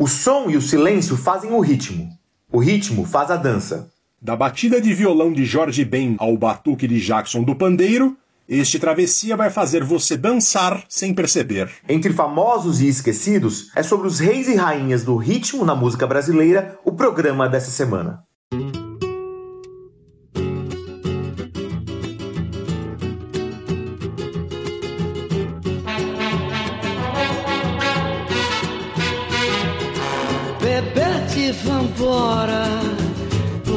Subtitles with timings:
[0.00, 2.08] O som e o silêncio fazem o ritmo.
[2.50, 3.90] O ritmo faz a dança.
[4.18, 8.16] Da batida de violão de Jorge Ben ao batuque de Jackson do pandeiro,
[8.48, 11.70] este travessia vai fazer você dançar sem perceber.
[11.86, 16.78] Entre famosos e esquecidos, é sobre os reis e rainhas do ritmo na música brasileira
[16.82, 18.24] o programa dessa semana.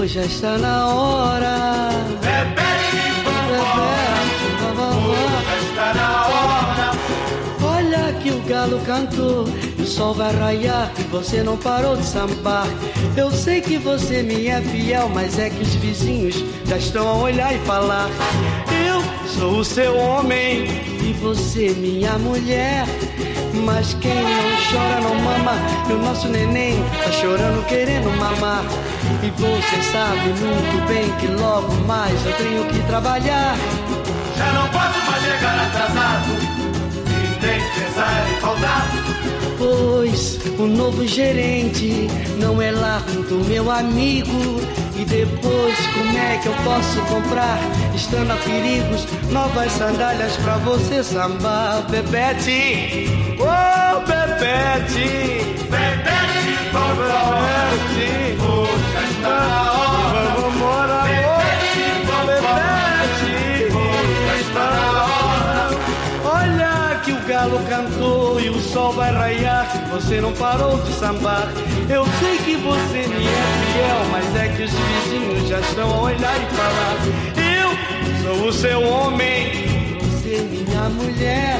[0.03, 1.89] Hoje já está na hora.
[2.21, 6.91] Bebete, vambora, vambora, já está na hora.
[7.63, 9.45] Olha que o galo cantou,
[9.79, 12.67] o sol vai raiar e você não parou de sambar.
[13.15, 17.13] Eu sei que você me é fiel, mas é que os vizinhos já estão a
[17.13, 18.09] olhar e falar.
[18.85, 20.65] Eu sou o seu homem
[21.01, 22.85] e você minha mulher.
[23.53, 25.53] Mas quem não chora não mama.
[25.89, 28.63] E o nosso neném tá chorando querendo mamar.
[29.21, 33.55] E você sabe muito bem que logo mais eu tenho que trabalhar.
[34.37, 36.31] Já não posso mais chegar atrasado.
[37.07, 38.87] E nem pensar em faltar.
[39.57, 42.07] Pois o novo gerente
[42.39, 44.59] não é lá do meu amigo
[45.03, 47.59] e depois como é que eu posso comprar,
[47.93, 53.09] estando a perigos, novas sandálias pra você sambar, Bebete?
[53.39, 55.43] Oh, Bebete!
[55.69, 58.37] Bebete, Bebete!
[58.39, 60.35] hora.
[60.35, 61.07] Vamos morar,
[62.25, 63.35] Bebete!
[63.75, 65.67] Hoje hora.
[66.23, 69.67] Olha que o galo cantou e o sol vai raiar.
[69.91, 71.49] Você não parou de sambar.
[71.89, 76.01] Eu sei que você me é fiel, mas é que os vizinhos já estão a
[76.01, 76.97] olhar e falar.
[77.59, 77.69] Eu
[78.23, 81.59] sou o seu homem, você minha mulher.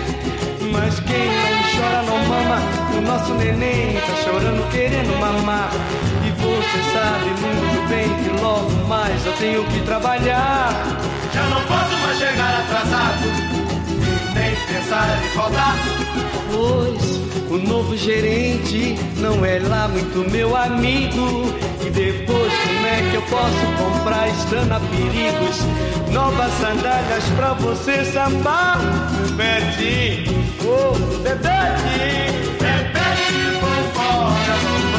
[0.71, 2.59] Mas quem não chora não mama.
[2.97, 5.69] O nosso neném tá chorando querendo mamar.
[6.25, 10.69] E você sabe muito bem que logo mais eu tenho que trabalhar.
[11.33, 13.63] Já não posso mais chegar atrasado
[14.33, 15.75] nem pensar em faltar
[16.51, 21.53] Pois o novo gerente não é lá muito meu amigo.
[21.85, 25.59] E depois, como é que eu posso comprar, estando a perigos,
[26.11, 28.79] novas sandálias pra você sambar?
[29.35, 30.25] Bebete,
[30.65, 34.92] oh, Bebete, Bebete, vambora, vambora,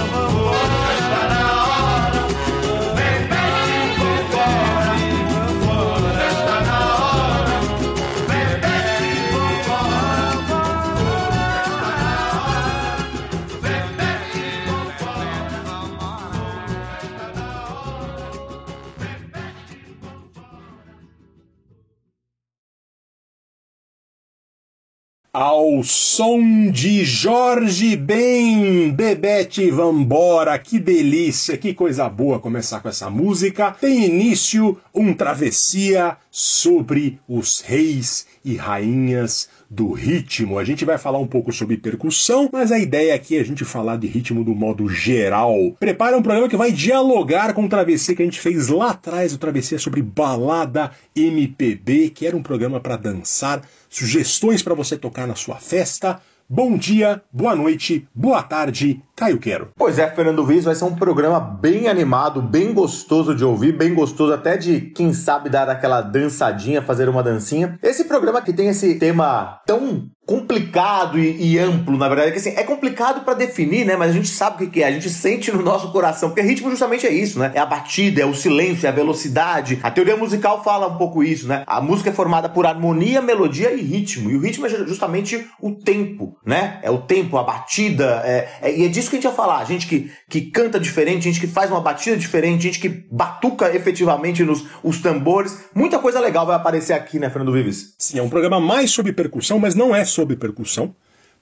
[25.36, 33.10] Ao som de Jorge Ben, Bebete Vambora, que delícia, que coisa boa começar com essa
[33.10, 33.72] música.
[33.72, 40.58] Tem início um travessia sobre os reis e rainhas do ritmo.
[40.58, 43.64] A gente vai falar um pouco sobre percussão, mas a ideia aqui é a gente
[43.64, 45.54] falar de ritmo do modo geral.
[45.80, 49.34] Prepara um programa que vai dialogar com o travessia que a gente fez lá atrás,
[49.34, 55.26] o travessia sobre balada MPB, que era um programa para dançar, sugestões para você tocar
[55.26, 56.20] na sua festa.
[56.56, 59.72] Bom dia, boa noite, boa tarde, Caio Quero.
[59.74, 63.92] Pois é, Fernando Viz, vai ser um programa bem animado, bem gostoso de ouvir, bem
[63.92, 67.76] gostoso até de, quem sabe, dar aquela dançadinha, fazer uma dancinha.
[67.82, 72.54] Esse programa que tem esse tema tão complicado e, e amplo, na verdade, que assim,
[72.56, 73.96] é complicado para definir, né?
[73.96, 76.70] Mas a gente sabe o que, é, a gente sente no nosso coração, porque ritmo
[76.70, 77.52] justamente é isso, né?
[77.54, 79.78] É a batida, é o silêncio, é a velocidade.
[79.82, 81.62] A teoria musical fala um pouco isso, né?
[81.66, 84.30] A música é formada por harmonia, melodia e ritmo.
[84.30, 86.78] E o ritmo é justamente o tempo, né?
[86.82, 89.58] É o tempo, a batida, é, é, e é disso que a gente vai falar.
[89.58, 93.74] A gente que, que canta diferente, gente que faz uma batida diferente, gente que batuca
[93.74, 95.64] efetivamente nos os tambores.
[95.74, 97.94] Muita coisa legal vai aparecer aqui, né, Fernando Vives?
[97.98, 100.94] Sim, é um programa mais sobre percussão, mas não é sobre percussão.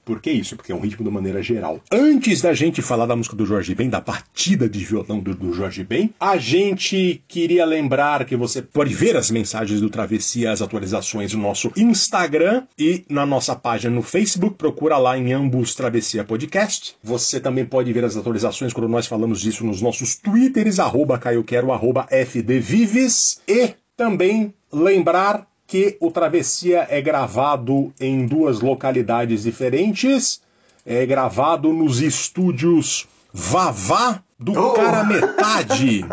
[0.05, 0.55] Por que isso?
[0.57, 1.79] Porque é um ritmo de maneira geral.
[1.89, 5.53] Antes da gente falar da música do Jorge Ben, da batida de violão do, do
[5.53, 10.61] Jorge Ben, a gente queria lembrar que você pode ver as mensagens do Travessia, as
[10.61, 14.57] atualizações no nosso Instagram e na nossa página no Facebook.
[14.57, 16.95] Procura lá em ambos Travessia Podcast.
[17.01, 21.71] Você também pode ver as atualizações quando nós falamos disso nos nossos Twitters, arroba caioquero,
[21.71, 23.41] arroba fdvives.
[23.47, 30.41] E também lembrar que o Travessia é gravado em duas localidades diferentes.
[30.85, 34.73] É gravado nos estúdios Vavá do Oh!
[34.73, 36.05] Cara Metade.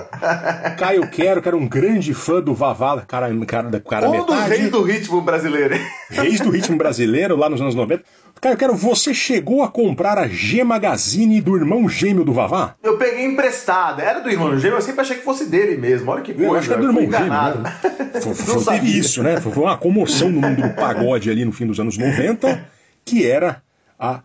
[0.78, 4.34] Caio Quero, que era um grande fã do Vavá, cara, cara, da Cara Um dos
[4.34, 4.48] Metade.
[4.48, 5.74] reis do ritmo brasileiro.
[6.08, 8.02] Reis do ritmo brasileiro, lá nos anos 90.
[8.40, 12.74] Caio Quero, você chegou a comprar a G Magazine do irmão gêmeo do Vavá?
[12.82, 14.02] Eu peguei emprestada.
[14.02, 16.10] Era do irmão gêmeo, eu sempre achei que fosse dele mesmo.
[16.10, 16.48] Olha que coisa.
[16.50, 17.28] Eu acho que é do irmão gêmeo,
[17.62, 17.74] né?
[18.22, 19.40] Foi, foi, teve isso, né?
[19.40, 22.64] Foi foi uma comoção no mundo do pagode ali no fim dos anos 90,
[23.04, 23.62] que era
[23.98, 24.20] a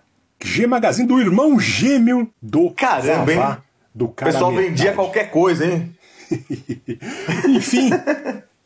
[0.46, 3.38] G Magazine do irmão gêmeo do Caramba, hein?
[3.40, 3.62] Vavá,
[3.94, 4.70] do O cara pessoal metade.
[4.70, 5.92] vendia qualquer coisa, hein?
[7.50, 7.90] Enfim,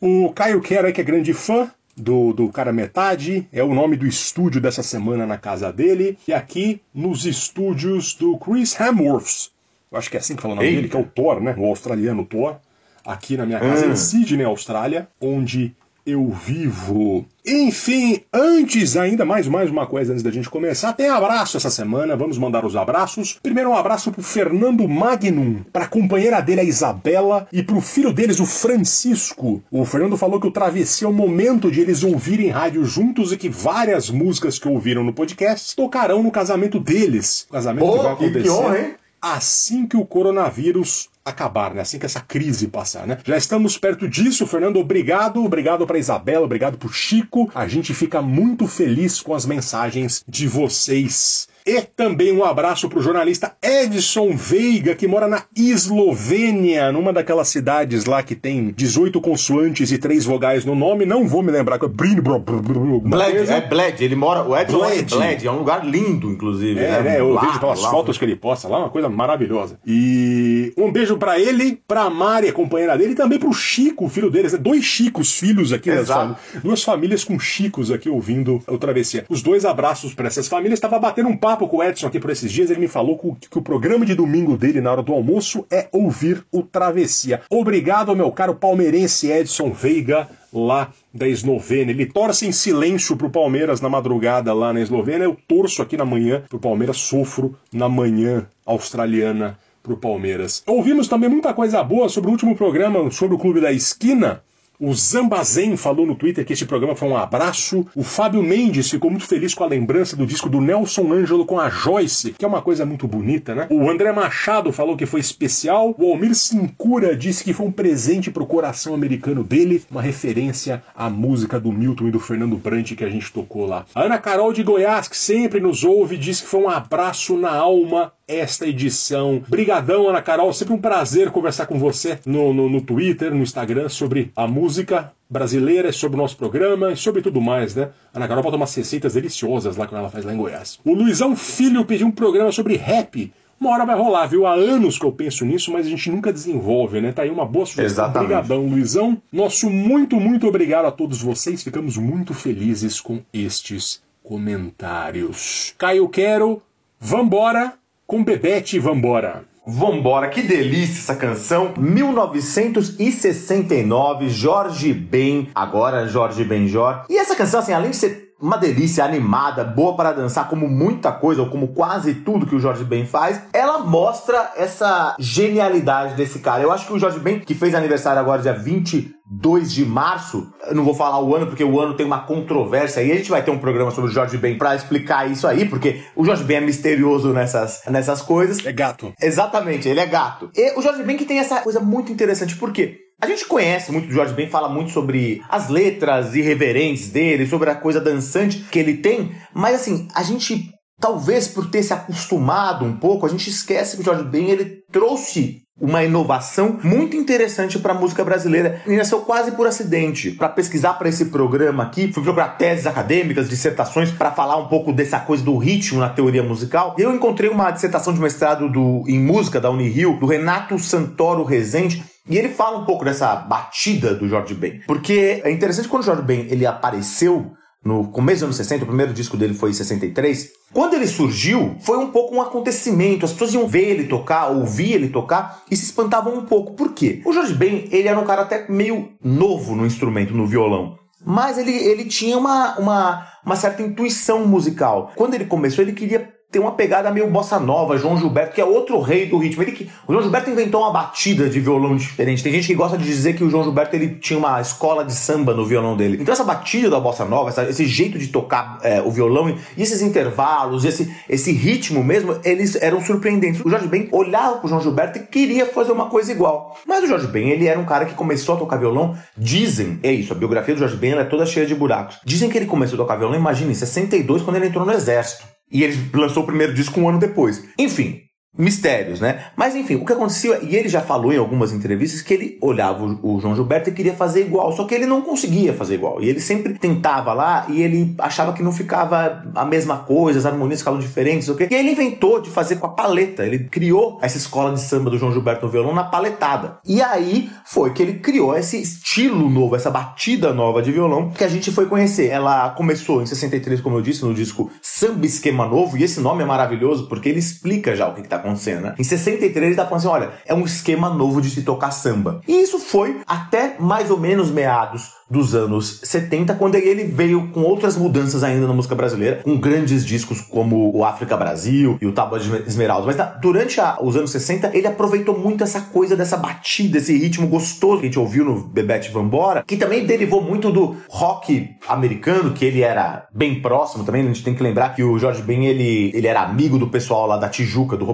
[0.00, 4.06] o Caio Quero que é grande fã do, do Cara Metade, é o nome do
[4.06, 9.50] estúdio dessa semana na casa dele, e aqui nos estúdios do Chris Hemsworth.
[9.92, 10.76] Eu acho que é assim que fala o nome Eita.
[10.80, 11.54] dele, que é o Thor, né?
[11.58, 12.56] O australiano Thor.
[13.04, 13.92] Aqui na minha casa Hum.
[13.92, 15.74] em Sydney, Austrália, onde
[16.06, 17.24] eu vivo.
[17.46, 22.16] Enfim, antes ainda, mais, mais uma coisa antes da gente começar, tem abraço essa semana,
[22.16, 23.38] vamos mandar os abraços.
[23.42, 28.40] Primeiro um abraço pro Fernando Magnum, pra companheira dele, a Isabela, e pro filho deles,
[28.40, 29.62] o Francisco.
[29.70, 33.36] O Fernando falou que o Travessia é o momento de eles ouvirem rádio juntos e
[33.36, 37.46] que várias músicas que ouviram no podcast tocarão no casamento deles.
[37.48, 38.94] O casamento que vai acontecer que honra, hein?
[39.20, 41.82] assim que o coronavírus acabar, né?
[41.82, 43.18] Assim que essa crise passar, né?
[43.24, 44.78] Já estamos perto disso, Fernando.
[44.78, 47.50] Obrigado, obrigado para Isabela, obrigado pro Chico.
[47.54, 51.48] A gente fica muito feliz com as mensagens de vocês.
[51.70, 58.04] E também um abraço pro jornalista Edson Veiga, que mora na Eslovênia, numa daquelas cidades
[58.06, 61.04] lá que tem 18 consoantes e três vogais no nome.
[61.06, 64.04] Não vou me lembrar é Bled, é Bled.
[64.04, 64.42] Ele mora.
[64.42, 65.14] O Edson em Bled.
[65.14, 65.46] Bled.
[65.46, 66.80] É um lugar lindo, inclusive.
[66.80, 67.20] É, né?
[67.20, 67.90] Eu Lá, vejo pelas lá.
[67.90, 69.78] fotos que ele posta lá, uma coisa maravilhosa.
[69.86, 74.30] E um beijo pra ele, pra Mari, a companheira dele, e também Chico, o filho
[74.30, 74.52] deles.
[74.52, 74.58] né?
[74.58, 76.36] Dois Chicos, filhos aqui, Exato.
[76.52, 79.24] fami- duas famílias com Chicos aqui ouvindo o Travessia.
[79.28, 80.78] Os dois abraços pra essas famílias.
[80.78, 82.70] Estava batendo um papo com o Edson aqui por esses dias.
[82.70, 86.44] Ele me falou que, o programa de domingo dele na hora do almoço é ouvir
[86.52, 87.42] o Travessia.
[87.50, 91.92] Obrigado meu caro palmeirense Edson Veiga, lá da Eslovênia.
[91.92, 95.24] Ele torce em silêncio pro Palmeiras na madrugada lá na Eslovênia.
[95.24, 100.62] Eu torço aqui na manhã pro Palmeiras, sofro na manhã australiana pro Palmeiras.
[100.66, 104.42] Ouvimos também muita coisa boa sobre o último programa sobre o Clube da Esquina.
[104.82, 107.86] O Zambazen falou no Twitter que esse programa foi um abraço.
[107.94, 111.60] O Fábio Mendes ficou muito feliz com a lembrança do disco do Nelson Ângelo com
[111.60, 113.66] a Joyce, que é uma coisa muito bonita, né?
[113.68, 115.94] O André Machado falou que foi especial.
[115.98, 121.10] O Almir Sincura disse que foi um presente pro coração americano dele, uma referência à
[121.10, 123.84] música do Milton e do Fernando Brant que a gente tocou lá.
[123.94, 127.52] A Ana Carol de Goiás, que sempre nos ouve, disse que foi um abraço na
[127.52, 129.42] alma esta edição.
[129.48, 130.52] Brigadão, Ana Carol.
[130.52, 135.12] Sempre um prazer conversar com você no, no, no Twitter, no Instagram, sobre a música
[135.28, 137.90] brasileira, sobre o nosso programa e sobre tudo mais, né?
[138.14, 140.78] A Ana Carol bota umas receitas deliciosas lá que ela faz lá em Goiás.
[140.84, 143.32] O Luizão Filho pediu um programa sobre rap.
[143.60, 144.46] Uma hora vai rolar, viu?
[144.46, 147.12] Há anos que eu penso nisso, mas a gente nunca desenvolve, né?
[147.12, 148.04] Tá aí uma boa sugestão.
[148.06, 148.32] Exatamente.
[148.32, 149.20] Obrigadão, Luizão.
[149.30, 151.62] Nosso muito, muito obrigado a todos vocês.
[151.62, 155.74] Ficamos muito felizes com estes comentários.
[155.76, 156.62] Caio Quero,
[156.98, 157.74] vambora
[158.10, 159.44] com Bebete, vambora.
[159.64, 161.72] Vambora, que delícia essa canção.
[161.78, 167.04] 1969, Jorge Ben, agora Jorge Benjor.
[167.08, 171.12] E essa canção, assim, além de ser uma delícia animada, boa para dançar, como muita
[171.12, 176.38] coisa, ou como quase tudo que o Jorge Ben faz, ela mostra essa genialidade desse
[176.38, 176.62] cara.
[176.62, 180.74] Eu acho que o Jorge Ben, que fez aniversário agora dia 22 de março, eu
[180.74, 183.42] não vou falar o ano, porque o ano tem uma controvérsia, e a gente vai
[183.42, 186.58] ter um programa sobre o Jorge Ben para explicar isso aí, porque o Jorge Ben
[186.58, 188.64] é misterioso nessas, nessas coisas.
[188.64, 189.12] É gato.
[189.20, 190.50] Exatamente, ele é gato.
[190.56, 194.08] E o Jorge Ben que tem essa coisa muito interessante, porque a gente conhece muito
[194.08, 198.78] do Jorge Ben, fala muito sobre as letras irreverentes dele, sobre a coisa dançante que
[198.78, 203.50] ele tem, mas assim, a gente, talvez por ter se acostumado um pouco, a gente
[203.50, 208.82] esquece que o Jorge Ben, ele trouxe uma inovação muito interessante para a música brasileira
[208.86, 210.32] e nasceu quase por acidente.
[210.32, 214.92] Para pesquisar para esse programa aqui, fui procurar teses acadêmicas, dissertações para falar um pouco
[214.92, 216.94] dessa coisa do ritmo na teoria musical.
[216.98, 222.04] Eu encontrei uma dissertação de mestrado do, em música da Unirio, do Renato Santoro Rezende,
[222.28, 224.80] e ele fala um pouco dessa batida do Jorge Ben.
[224.86, 227.52] Porque é interessante quando o Jorge Ben ele apareceu
[227.84, 230.50] no começo dos anos 60, o primeiro disco dele foi em 63.
[230.72, 233.24] Quando ele surgiu, foi um pouco um acontecimento.
[233.24, 236.74] As pessoas iam ver ele tocar, ouvir ele tocar e se espantavam um pouco.
[236.74, 237.22] Por quê?
[237.24, 240.98] O Jorge Ben, ele era um cara até meio novo no instrumento, no violão.
[241.24, 245.12] Mas ele, ele tinha uma, uma, uma certa intuição musical.
[245.16, 248.64] Quando ele começou, ele queria tem uma pegada meio bossa nova, João Gilberto, que é
[248.64, 249.62] outro rei do ritmo.
[249.62, 252.42] Ele que, o João Gilberto inventou uma batida de violão diferente.
[252.42, 255.12] Tem gente que gosta de dizer que o João Gilberto ele tinha uma escola de
[255.12, 256.18] samba no violão dele.
[256.20, 259.82] Então essa batida da bossa nova, essa, esse jeito de tocar é, o violão e
[259.82, 263.64] esses intervalos, esse, esse ritmo mesmo, eles eram surpreendentes.
[263.64, 266.76] O Jorge Ben olhava pro João Gilberto e queria fazer uma coisa igual.
[266.84, 269.16] Mas o Jorge Ben, ele era um cara que começou a tocar violão.
[269.36, 272.18] Dizem, é isso, a biografia do Jorge Ben é toda cheia de buracos.
[272.24, 275.59] Dizem que ele começou a tocar violão, imagine, em 62, quando ele entrou no exército.
[275.70, 277.64] E ele lançou o primeiro disco um ano depois.
[277.78, 278.22] Enfim,
[278.56, 279.44] mistérios, né?
[279.56, 283.04] Mas enfim, o que acontecia, e ele já falou em algumas entrevistas que ele olhava
[283.22, 286.20] o, João Gilberto e queria fazer igual, só que ele não conseguia fazer igual.
[286.20, 290.46] E ele sempre tentava lá e ele achava que não ficava a mesma coisa, as
[290.46, 291.68] harmonias ficavam diferentes, o quê?
[291.70, 293.46] E aí ele inventou de fazer com a paleta.
[293.46, 296.78] Ele criou essa escola de samba do João Gilberto no violão na paletada.
[296.84, 301.44] E aí foi que ele criou esse estilo novo, essa batida nova de violão que
[301.44, 302.28] a gente foi conhecer.
[302.28, 306.42] Ela começou em 63, como eu disse, no disco Samba Esquema Novo, e esse nome
[306.42, 308.94] é maravilhoso porque ele explica já o que, que tá acontecendo, né?
[308.98, 312.40] Em 63 ele tá falando assim, olha, é um esquema novo de se tocar samba.
[312.46, 317.62] E isso foi até mais ou menos meados dos anos 70, quando ele veio com
[317.62, 322.12] outras mudanças ainda na música brasileira, com grandes discos como o África Brasil e o
[322.12, 323.06] Tábua de Esmeralda.
[323.06, 327.46] Mas durante a, os anos 60, ele aproveitou muito essa coisa dessa batida, esse ritmo
[327.46, 332.52] gostoso que a gente ouviu no Bebete Vambora, que também derivou muito do rock americano,
[332.52, 334.22] que ele era bem próximo também.
[334.22, 337.28] A gente tem que lembrar que o Jorge Ben, ele, ele era amigo do pessoal
[337.28, 338.04] lá da Tijuca, do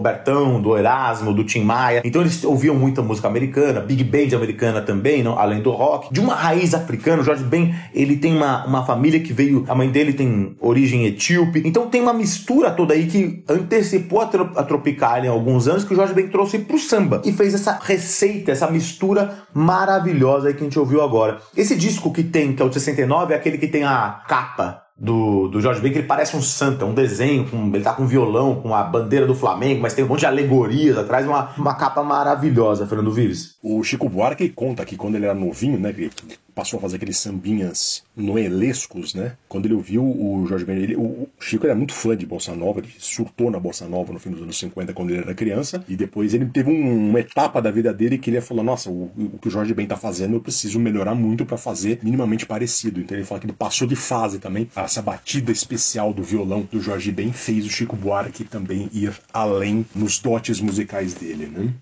[0.60, 2.02] Do Erasmo, do Tim Maia.
[2.04, 6.20] Então eles ouviam muita música americana, big band americana também, não, além do rock, de
[6.20, 7.22] uma raiz africana africano.
[7.22, 11.62] Jorge Ben, ele tem uma, uma família que veio, a mãe dele tem origem etíope.
[11.64, 14.24] Então tem uma mistura toda aí que antecipou a,
[14.56, 17.78] a Tropicália em alguns anos que o Jorge Ben trouxe pro samba e fez essa
[17.80, 21.38] receita, essa mistura maravilhosa aí que a gente ouviu agora.
[21.56, 24.85] Esse disco que tem, que é o de 69, é aquele que tem a capa
[24.98, 28.06] do, do Jorge Ben, que ele parece um santa, um desenho, com, ele tá com
[28.06, 31.74] violão, com a bandeira do Flamengo, mas tem um monte de alegorias atrás, uma, uma
[31.74, 33.56] capa maravilhosa, Fernando Vives.
[33.62, 36.10] O Chico Buarque conta que quando ele era novinho, né, que
[36.56, 39.36] passou a fazer aqueles sambinhas noelescos, né?
[39.46, 42.80] Quando ele ouviu o Jorge Ben, ele, o Chico era muito fã de bossa nova,
[42.80, 45.94] ele surtou na bossa nova no fim dos anos 50 quando ele era criança, e
[45.94, 49.38] depois ele teve um, uma etapa da vida dele que ele falou: "Nossa, o, o
[49.38, 53.00] que o Jorge Ben tá fazendo, eu preciso melhorar muito para fazer minimamente parecido".
[53.00, 54.66] Então ele fala que ele passou de fase também.
[54.74, 59.84] Essa batida especial do violão do Jorge Ben fez o Chico Buarque também ir além
[59.94, 61.74] nos dotes musicais dele, né?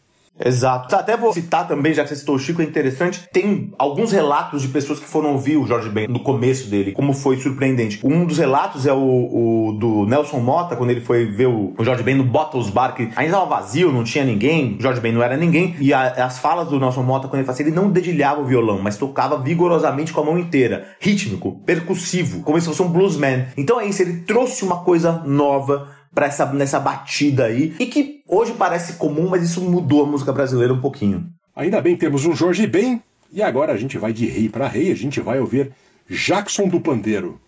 [0.43, 0.95] Exato.
[0.95, 3.29] Até vou citar também, já que você citou o Chico, é interessante.
[3.33, 7.13] Tem alguns relatos de pessoas que foram ouvir o Jorge Ben no começo dele, como
[7.13, 8.01] foi surpreendente.
[8.05, 11.85] Um dos relatos é o, o do Nelson Mota, quando ele foi ver o, o
[11.85, 15.13] Jorge Ben no Bottles Bar, que ainda estava vazio, não tinha ninguém, o Jorge Ben
[15.13, 15.77] não era ninguém.
[15.81, 18.81] E a, as falas do Nelson Mota, quando ele fazia, ele não dedilhava o violão,
[18.83, 20.89] mas tocava vigorosamente com a mão inteira.
[21.01, 23.47] Rítmico, percussivo, como se fosse um bluesman.
[23.57, 28.23] Então é isso, ele trouxe uma coisa nova para essa nessa batida aí e que
[28.27, 31.27] hoje parece comum, mas isso mudou a música brasileira um pouquinho.
[31.55, 33.03] Ainda bem temos um Jorge Ben
[33.33, 35.73] e agora a gente vai de rei para rei, a gente vai ouvir
[36.09, 37.41] Jackson do Pandeiro.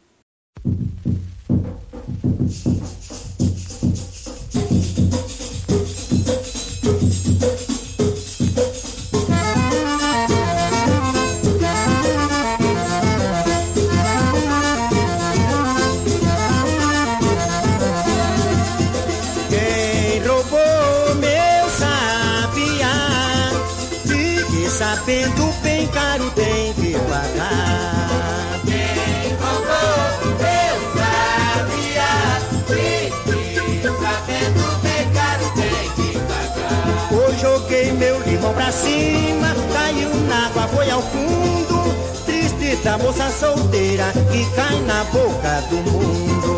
[38.76, 41.76] Cima, caiu na água, foi ao fundo.
[42.24, 46.56] Triste da moça solteira que cai na boca do mundo.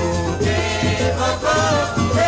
[1.18, 2.27] Roubou meu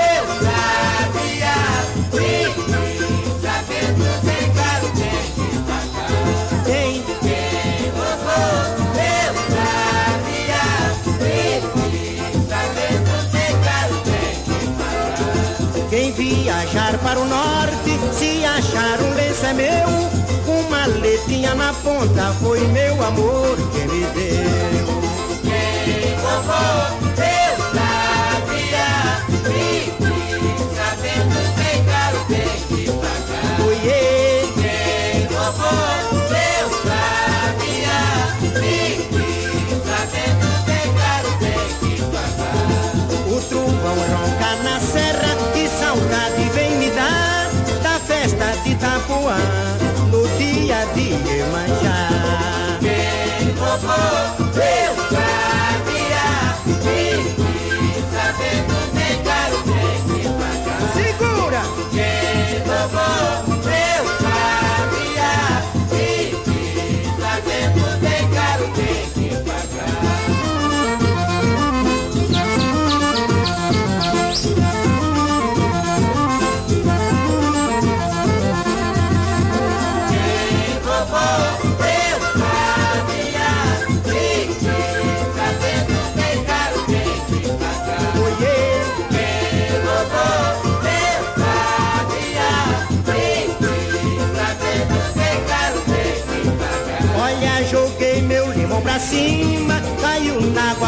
[17.11, 19.89] para o norte, se achar um lenço é meu.
[20.47, 25.01] Uma letrinha na ponta foi meu amor que me deu.
[26.23, 27.30] Roubou
[49.41, 49.70] time.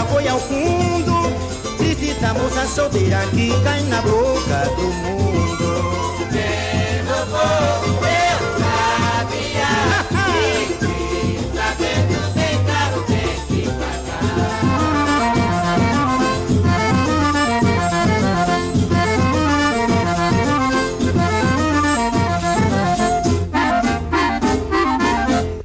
[0.06, 1.12] Foi ao fundo.
[1.78, 5.22] Triste da moça solteira que cai na boca do mundo.
[7.06, 8.40] Vovô, eu
[11.54, 12.02] sabia
[12.34, 14.52] bem caro tem que pagar.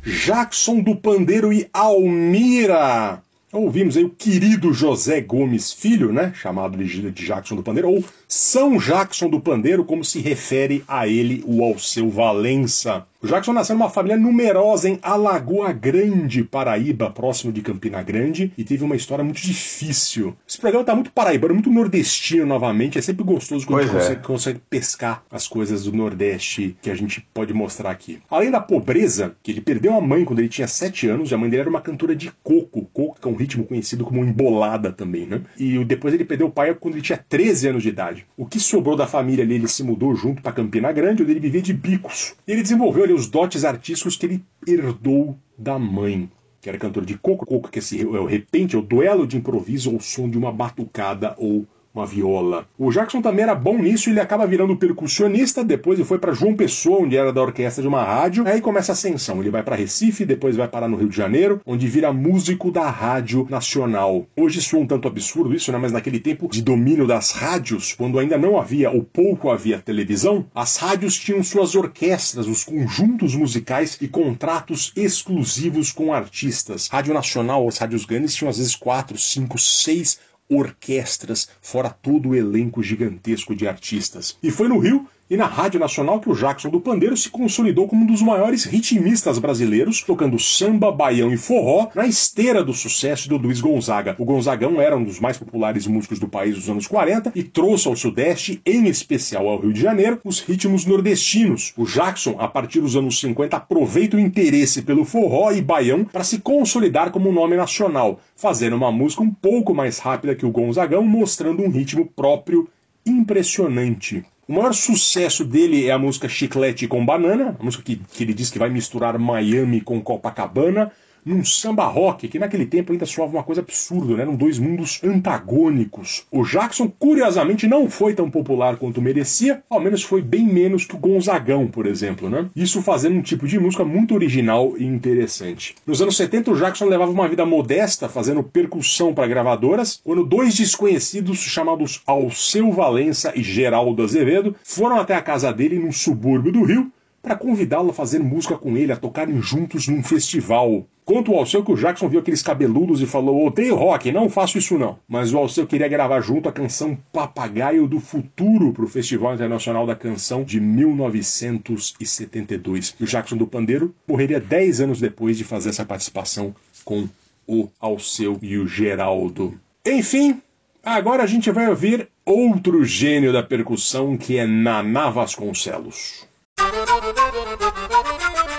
[0.04, 3.24] Jackson do Pandeiro e Almira.
[3.58, 6.32] Ouvimos aí o querido José Gomes Filho, né?
[6.36, 11.44] Chamado de Jackson do Pandeiro, ou São Jackson do Pandeiro, como se refere a ele
[11.44, 13.04] o Alceu Valença.
[13.28, 18.84] Jackson nasceu numa família numerosa em Alagoa Grande, Paraíba, próximo de Campina Grande, e teve
[18.84, 20.36] uma história muito difícil.
[20.48, 22.98] Esse programa tá muito paraibano, muito nordestino novamente.
[22.98, 24.08] É sempre gostoso quando a gente Pois é.
[24.08, 28.20] consegue, consegue pescar as coisas do Nordeste que a gente pode mostrar aqui.
[28.30, 31.38] Além da pobreza, que ele perdeu a mãe quando ele tinha 7 anos, e a
[31.38, 32.88] mãe dele era uma cantora de coco.
[32.94, 35.42] Coco que é um ritmo conhecido como embolada também, né?
[35.58, 38.26] E depois ele perdeu o pai quando ele tinha 13 anos de idade.
[38.38, 41.40] O que sobrou da família ali, ele se mudou junto para Campina Grande, onde ele
[41.40, 42.36] vivia de bicos.
[42.48, 46.30] E ele desenvolveu ali os dotes artísticos que ele herdou da mãe.
[46.62, 49.38] Que era cantor de coco, coco que é é o repente, é o duelo de
[49.38, 51.66] improviso ou som de uma batucada ou
[51.98, 52.68] uma viola.
[52.78, 56.56] O Jackson também era bom nisso, ele acaba virando percussionista, depois ele foi para João
[56.56, 59.40] Pessoa, onde era da orquestra de uma rádio, aí começa a ascensão.
[59.40, 62.90] Ele vai para Recife, depois vai parar no Rio de Janeiro, onde vira músico da
[62.90, 64.26] Rádio Nacional.
[64.36, 65.78] Hoje soa um tanto absurdo isso, né?
[65.78, 70.46] Mas naquele tempo de domínio das rádios, quando ainda não havia ou pouco havia televisão,
[70.54, 76.88] as rádios tinham suas orquestras, os conjuntos musicais e contratos exclusivos com artistas.
[76.88, 80.20] Rádio Nacional, as rádios grandes tinham às vezes quatro, cinco, seis
[80.50, 84.38] orquestras, fora todo o elenco gigantesco de artistas.
[84.42, 87.88] E foi no Rio e na Rádio Nacional que o Jackson do Pandeiro se consolidou
[87.88, 93.28] como um dos maiores ritmistas brasileiros, tocando samba, baião e forró na esteira do sucesso
[93.28, 94.16] do Luiz Gonzaga.
[94.18, 97.88] O Gonzagão era um dos mais populares músicos do país dos anos 40 e trouxe
[97.88, 101.74] ao Sudeste, em especial ao Rio de Janeiro, os ritmos nordestinos.
[101.76, 106.24] O Jackson, a partir dos anos 50, aproveita o interesse pelo forró e baião para
[106.24, 110.52] se consolidar como um nome nacional, fazendo uma música um pouco mais rápida que o
[110.52, 112.70] Gonzagão, mostrando um ritmo próprio
[113.06, 114.24] impressionante.
[114.48, 118.34] O maior sucesso dele é a música Chiclete com Banana, a música que, que ele
[118.34, 120.90] diz que vai misturar Miami com Copacabana,
[121.28, 124.24] num samba rock, que naquele tempo ainda soava uma coisa absurda, né?
[124.24, 126.26] eram dois mundos antagônicos.
[126.32, 130.96] O Jackson, curiosamente, não foi tão popular quanto merecia, ao menos foi bem menos que
[130.96, 132.50] o Gonzagão, por exemplo, né?
[132.56, 135.76] Isso fazendo um tipo de música muito original e interessante.
[135.86, 140.56] Nos anos 70, o Jackson levava uma vida modesta, fazendo percussão para gravadoras, quando dois
[140.56, 146.64] desconhecidos chamados Alceu Valença e Geraldo Azevedo foram até a casa dele num subúrbio do
[146.64, 146.92] Rio
[147.28, 150.88] para convidá-lo a fazer música com ele, a tocarem juntos num festival.
[151.04, 154.58] Conta o Alceu que o Jackson viu aqueles cabeludos e falou: odeio rock, não faço
[154.58, 154.98] isso não.
[155.10, 159.86] Mas o Alceu queria gravar junto a canção Papagaio do Futuro para o Festival Internacional
[159.86, 162.96] da Canção de 1972.
[162.98, 167.10] E o Jackson do Pandeiro morreria 10 anos depois de fazer essa participação com
[167.46, 169.60] o Alceu e o Geraldo.
[169.86, 170.42] Enfim,
[170.82, 176.26] agora a gente vai ouvir outro gênio da percussão que é Naná Vasconcelos.
[176.68, 178.57] Que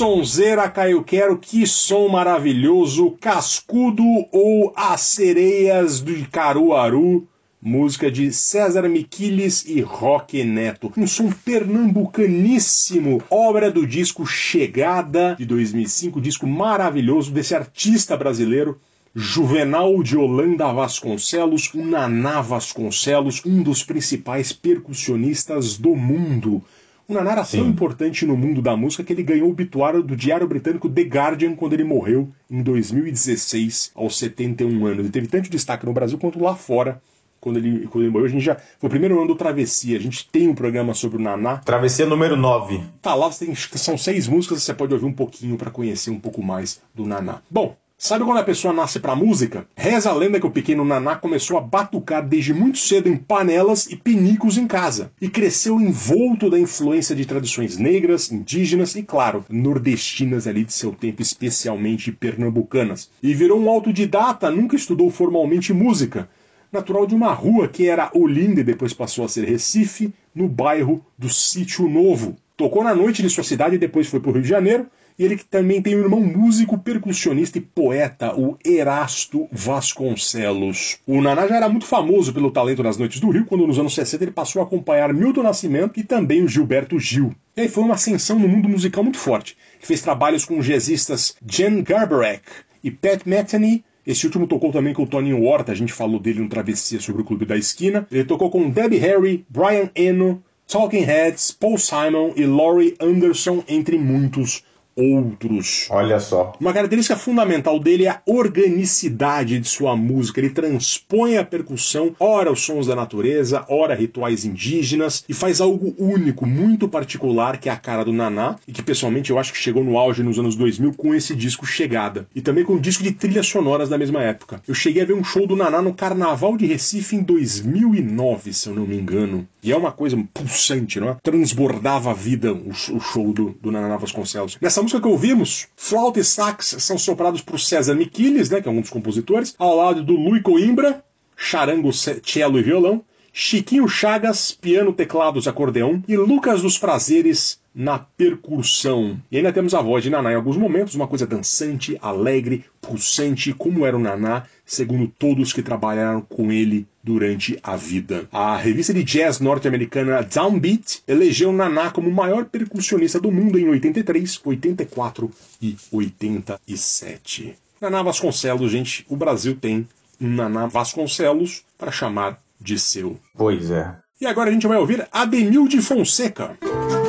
[0.00, 7.28] sonzeira, Caio Quero, que som maravilhoso, Cascudo ou As Sereias de Caruaru,
[7.60, 10.90] música de César Miquiles e Roque Neto.
[10.96, 18.80] Um som pernambucaníssimo, obra do disco Chegada de 2005, disco maravilhoso desse artista brasileiro
[19.14, 26.64] Juvenal de Holanda Vasconcelos, o Naná Vasconcelos, um dos principais percussionistas do mundo.
[27.10, 30.14] O Naná era tão importante no mundo da música que ele ganhou o obituário do
[30.14, 35.00] diário britânico The Guardian quando ele morreu em 2016, aos 71 anos.
[35.00, 37.02] Ele teve tanto destaque no Brasil quanto lá fora.
[37.40, 38.54] Quando ele, quando ele morreu, a gente já.
[38.78, 39.98] Foi o primeiro ano do Travessia.
[39.98, 41.56] A gente tem um programa sobre o Naná.
[41.56, 42.80] Travessia número 9.
[43.02, 46.40] Tá lá, tem, são seis músicas, você pode ouvir um pouquinho para conhecer um pouco
[46.40, 47.40] mais do Naná.
[47.50, 49.66] Bom, Sabe quando a pessoa nasce pra música?
[49.76, 53.86] Reza a lenda que o pequeno Naná começou a batucar desde muito cedo em panelas
[53.88, 55.12] e pinicos em casa.
[55.20, 60.92] E cresceu envolto da influência de tradições negras, indígenas e, claro, nordestinas ali de seu
[60.92, 63.10] tempo, especialmente pernambucanas.
[63.22, 66.26] E virou um autodidata, nunca estudou formalmente música.
[66.72, 71.04] Natural de uma rua que era Olinda e depois passou a ser Recife, no bairro
[71.18, 72.34] do Sítio Novo.
[72.56, 74.86] Tocou na noite de sua cidade e depois foi para o Rio de Janeiro
[75.20, 80.96] e ele também tem um irmão músico, percussionista e poeta, o Erasto Vasconcelos.
[81.06, 83.94] O Naná já era muito famoso pelo talento nas noites do Rio, quando nos anos
[83.94, 87.34] 60 ele passou a acompanhar Milton Nascimento e também o Gilberto Gil.
[87.54, 89.58] E aí foi uma ascensão no mundo musical muito forte.
[89.76, 92.40] Ele fez trabalhos com jazzistas Jen Garbarek
[92.82, 96.40] e Pat Metheny, esse último tocou também com o Toninho Horta, a gente falou dele
[96.40, 98.08] no Travessia sobre o Clube da Esquina.
[98.10, 103.98] Ele tocou com Debbie Harry, Brian Eno, Talking Heads, Paul Simon e Laurie Anderson, entre
[103.98, 104.62] muitos
[105.00, 105.86] outros.
[105.90, 106.52] Olha só.
[106.60, 110.40] Uma característica fundamental dele é a organicidade de sua música.
[110.40, 115.94] Ele transpõe a percussão, ora os sons da natureza, ora rituais indígenas, e faz algo
[115.98, 119.58] único, muito particular, que é a cara do Naná, e que pessoalmente eu acho que
[119.58, 122.26] chegou no auge nos anos 2000 com esse disco Chegada.
[122.34, 124.60] E também com o disco de trilhas sonoras da mesma época.
[124.66, 128.68] Eu cheguei a ver um show do Naná no Carnaval de Recife em 2009, se
[128.68, 129.46] eu não me engano.
[129.62, 131.16] E é uma coisa pulsante, não é?
[131.22, 134.56] Transbordava a vida o, o show do, do Naná Vasconcelos.
[134.60, 138.70] Nessa música que ouvimos, flauta e sax são soprados por César Miquiles, né, que é
[138.72, 141.04] um dos compositores, ao lado do Lui Coimbra,
[141.36, 149.20] charango, cello e violão, Chiquinho Chagas, piano, teclados, acordeão e Lucas dos Prazeres na percussão.
[149.30, 153.52] E ainda temos a voz de Naná em alguns momentos, uma coisa dançante, alegre, pulsante,
[153.52, 158.28] como era o Naná, segundo todos que trabalharam com ele durante a vida.
[158.32, 163.68] A revista de jazz norte-americana Downbeat elegeu Naná como o maior percussionista do mundo em
[163.68, 165.30] 83, 84
[165.62, 167.54] e 87.
[167.80, 169.88] Naná Vasconcelos, gente, o Brasil tem
[170.20, 173.18] um Naná Vasconcelos para chamar de seu.
[173.34, 173.94] Pois é.
[174.20, 176.58] E agora a gente vai ouvir Ademil de Fonseca.
[176.60, 176.99] Quando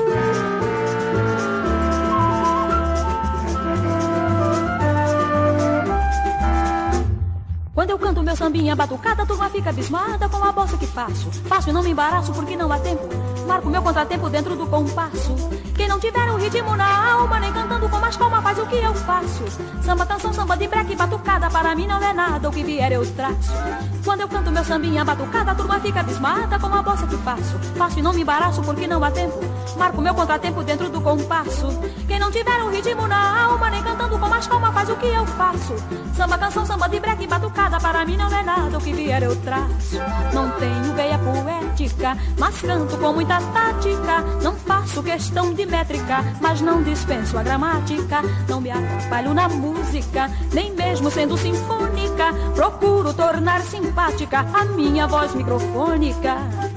[8.31, 11.29] meu sambinha batucada, a turma fica abismada com a bossa que faço.
[11.49, 13.09] Faço e não me embaraço porque não há tempo.
[13.45, 15.35] Marco meu contratempo dentro do compasso.
[15.75, 18.77] Quem não tiver um ritmo na alma, nem cantando com mais calma, faz o que
[18.77, 19.43] eu faço.
[19.83, 23.05] Samba, canção, samba de breque, batucada, para mim não é nada, o que vier eu
[23.15, 23.51] traço.
[24.05, 27.59] Quando eu canto meu sambinha batucada, a turma fica abismada com a bossa que faço.
[27.75, 29.39] Faço e não me embaraço porque não há tempo.
[29.77, 31.67] Marco meu contratempo dentro do compasso.
[32.07, 35.07] Quem não tiver um ritmo na alma, nem cantando com mais calma, faz o que
[35.07, 35.75] eu faço.
[36.15, 39.35] Samba, canção, samba de breque, batucada, para mim não é nada, o que vier eu
[39.37, 39.97] traço.
[40.33, 44.21] Não tenho veia poética, mas canto com muita tática.
[44.41, 48.21] Não faço questão de métrica, mas não dispenso a gramática.
[48.47, 52.33] Não me atrapalho na música, nem mesmo sendo sinfônica.
[52.55, 56.70] Procuro tornar simpática a minha voz microfônica.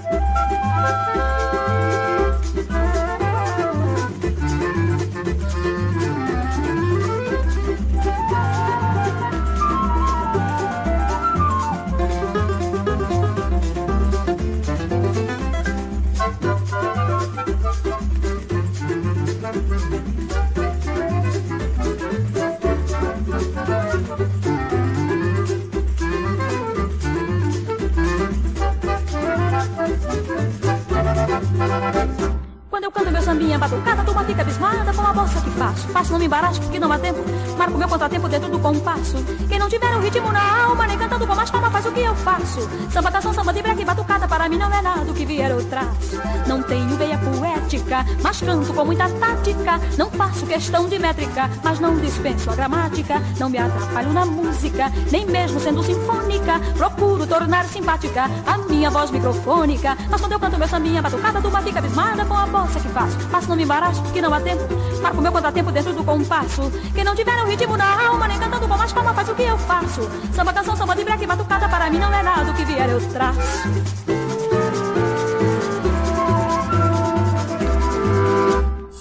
[32.85, 35.89] Eu canto meu sambinha batucada, a turma fica abismada com a bossa que faço.
[35.89, 37.25] Faço, não me embaraço porque não há tempo.
[37.57, 39.17] Marco meu contratempo dentro do compasso.
[39.49, 42.01] Quem não tiver um ritmo na alma, nem cantando com mais calma, faz o que
[42.01, 42.69] eu faço.
[42.91, 45.65] Samba, canção, samba de breque, batucada, para mim não é nada o que vier eu
[45.65, 46.21] traço.
[46.47, 49.81] Não tenho veia poética, mas canto com muita tática.
[49.97, 53.15] Não faço questão de métrica, mas não dispenso a gramática.
[53.39, 56.61] Não me atrapalho na música, nem mesmo sendo sinfônica.
[56.77, 59.97] Procuro tornar simpática a minha voz microfônica.
[60.11, 62.89] Mas quando eu canto meu sambinha batucada, a turma fica abismada com a bossa que
[62.89, 63.19] faço.
[63.29, 64.63] Faço, não me embaraço, porque não há tempo.
[65.01, 66.63] Marco meu contratempo dentro do compasso.
[66.95, 69.43] Quem não tiver um ritmo na alma, nem cantando com mais calma, faz o que
[69.43, 70.01] eu faço.
[70.33, 73.01] Samba, canção, samba de break, batucada, para mim não é nada o que vier eu
[73.11, 73.69] traço.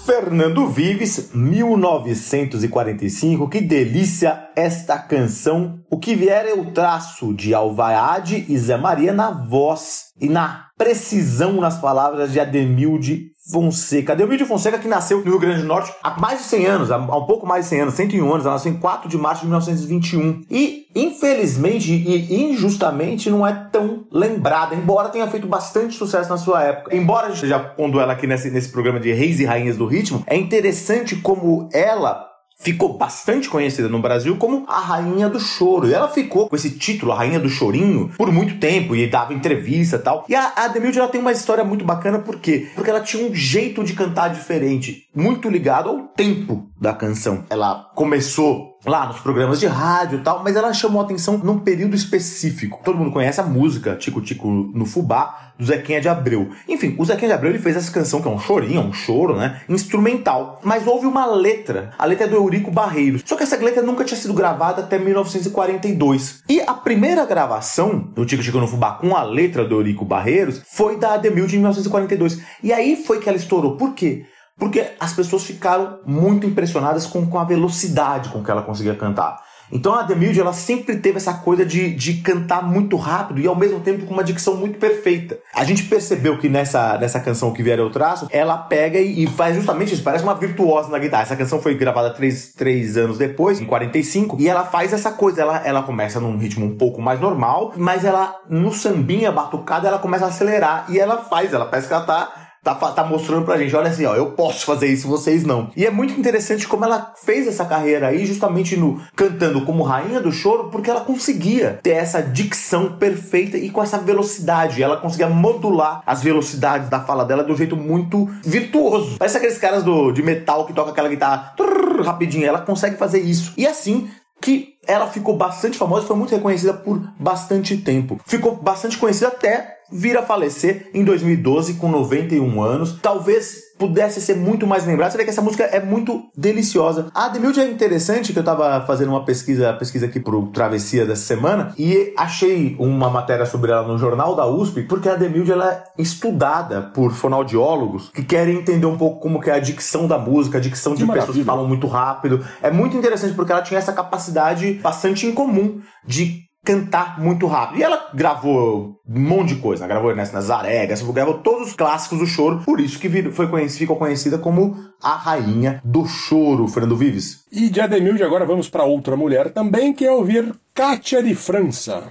[0.06, 3.48] Fernando Vives, 1945.
[3.48, 5.80] Que delícia esta canção.
[5.90, 10.63] O que vier é o traço de Alvaiade e Zé Maria na voz e na
[10.84, 14.12] precisão nas palavras de Ademilde Fonseca.
[14.12, 16.98] Ademilde Fonseca que nasceu no Rio Grande do Norte há mais de 100 anos, há
[16.98, 19.46] um pouco mais de 100 anos, 101 anos, ela nasceu em 4 de março de
[19.46, 20.42] 1921.
[20.50, 26.62] E, infelizmente e injustamente, não é tão lembrada, embora tenha feito bastante sucesso na sua
[26.62, 26.94] época.
[26.94, 29.86] Embora a gente já pondo ela aqui nesse, nesse programa de Reis e Rainhas do
[29.86, 35.88] Ritmo, é interessante como ela ficou bastante conhecida no Brasil como a Rainha do Choro.
[35.88, 39.34] E ela ficou com esse título, a Rainha do Chorinho, por muito tempo e dava
[39.34, 40.24] entrevista e tal.
[40.28, 42.68] E a Ademilde ela tem uma história muito bacana, por quê?
[42.74, 47.44] Porque ela tinha um jeito de cantar diferente, muito ligado ao tempo da canção.
[47.50, 51.94] Ela começou lá nos programas de rádio e tal, mas ela chamou atenção num período
[51.94, 52.80] específico.
[52.84, 56.50] Todo mundo conhece a música Tico Tico no Fubá, do Zequinha de Abreu.
[56.68, 59.36] Enfim, o Zequinha de Abreu ele fez essa canção que é um chorinho, um choro,
[59.36, 59.60] né?
[59.68, 60.60] Instrumental.
[60.62, 61.92] Mas houve uma letra.
[61.98, 63.22] A letra é do Eurico Barreiros.
[63.24, 66.42] Só que essa letra nunca tinha sido gravada até 1942.
[66.48, 70.60] E a primeira gravação do Tico Tico no Fubá com a letra do Eurico Barreiros
[70.66, 72.40] foi da Ademilde em 1942.
[72.62, 73.76] E aí foi que ela estourou.
[73.76, 74.26] Por quê?
[74.58, 79.42] Porque as pessoas ficaram muito impressionadas com, com a velocidade com que ela conseguia cantar.
[79.72, 83.56] Então a Ademilde ela sempre teve essa coisa de, de cantar muito rápido e ao
[83.56, 85.38] mesmo tempo com uma dicção muito perfeita.
[85.54, 89.26] A gente percebeu que nessa, nessa canção que vier eu traço, ela pega e, e,
[89.26, 91.22] faz justamente isso, parece uma virtuosa na guitarra.
[91.24, 95.42] Essa canção foi gravada três, três anos depois, em 45, e ela faz essa coisa,
[95.42, 99.98] ela, ela começa num ritmo um pouco mais normal, mas ela, no sambinha batucada, ela
[99.98, 103.58] começa a acelerar e ela faz, ela parece que ela tá tá, tá mostrando pra
[103.58, 105.70] gente, olha assim, ó, eu posso fazer isso, vocês não.
[105.76, 110.20] E é muito interessante como ela fez essa carreira aí, justamente no cantando como rainha
[110.20, 114.82] do choro, porque ela conseguia ter essa dicção perfeita e com essa velocidade.
[114.82, 119.16] Ela conseguia modular as velocidades da fala dela de um jeito muito virtuoso.
[119.18, 122.46] Parece aqueles caras do, de metal que toca aquela guitarra trrr, rapidinho.
[122.46, 123.52] Ela consegue fazer isso.
[123.56, 124.08] E assim
[124.40, 128.20] que ela ficou bastante famosa, foi muito reconhecida por bastante tempo.
[128.26, 132.98] Ficou bastante conhecida até vir a falecer em 2012 com 91 anos.
[133.00, 137.08] Talvez pudesse ser muito mais lembrado, você vê que essa música é muito deliciosa.
[137.12, 141.22] A Ademilde é interessante que eu tava fazendo uma pesquisa, pesquisa aqui pro Travessia dessa
[141.22, 145.70] semana e achei uma matéria sobre ela no jornal da USP, porque a Ademilde ela
[145.70, 150.18] é estudada por fonoaudiólogos que querem entender um pouco como que é a dicção da
[150.18, 151.44] música, a dicção de Que pessoas que maravilha.
[151.44, 152.44] falam muito rápido.
[152.62, 157.78] É muito interessante porque ela tinha essa capacidade bastante incomum de cantar muito rápido.
[157.78, 159.84] E ela gravou um monte de coisa.
[159.84, 162.62] Ela gravou Ernesto Nazaré, gravou todos os clássicos do choro.
[162.64, 167.44] Por isso que foi conhecida, ficou conhecida como a rainha do choro, Fernando Vives.
[167.52, 172.08] E de Ademilde agora vamos para outra mulher também, que é ouvir Kátia de França.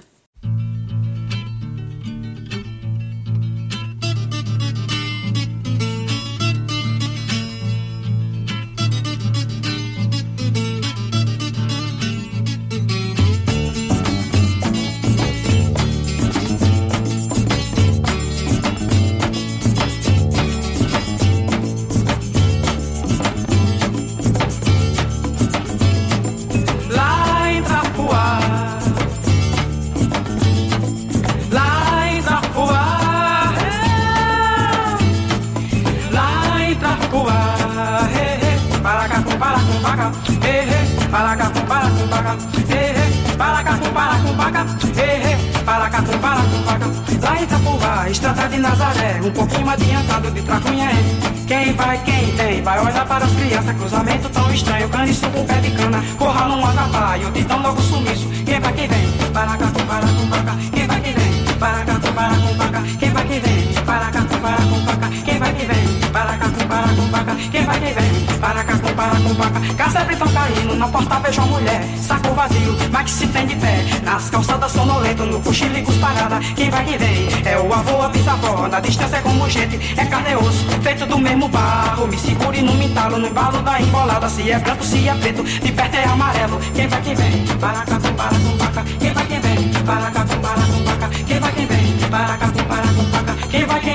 [67.54, 71.84] Quem vai, quem vem, paracatu, paracum, paca Casebre tão caindo, na porta vejo a mulher.
[72.02, 73.84] Saco vazio, mas que se tem de pé.
[74.02, 78.66] Nas calçadas sonolento, no cochilicos parada Quem vai, quem vem, é o avô, a bisavó.
[78.66, 80.64] Na distância é como gente, é carne e osso.
[80.82, 84.82] Feito do mesmo barro, me segure no mentalo No embalo da embolada, se é branco,
[84.82, 87.46] se é preto De perto é amarelo, quem vai, quem vem?
[87.60, 92.64] Paracatu, paracum, paca Quem vai, quem vem, paracatu, paracum, paca Quem vai, quem vem, paracatu,
[92.64, 93.93] paracum, paca Quem vai, quem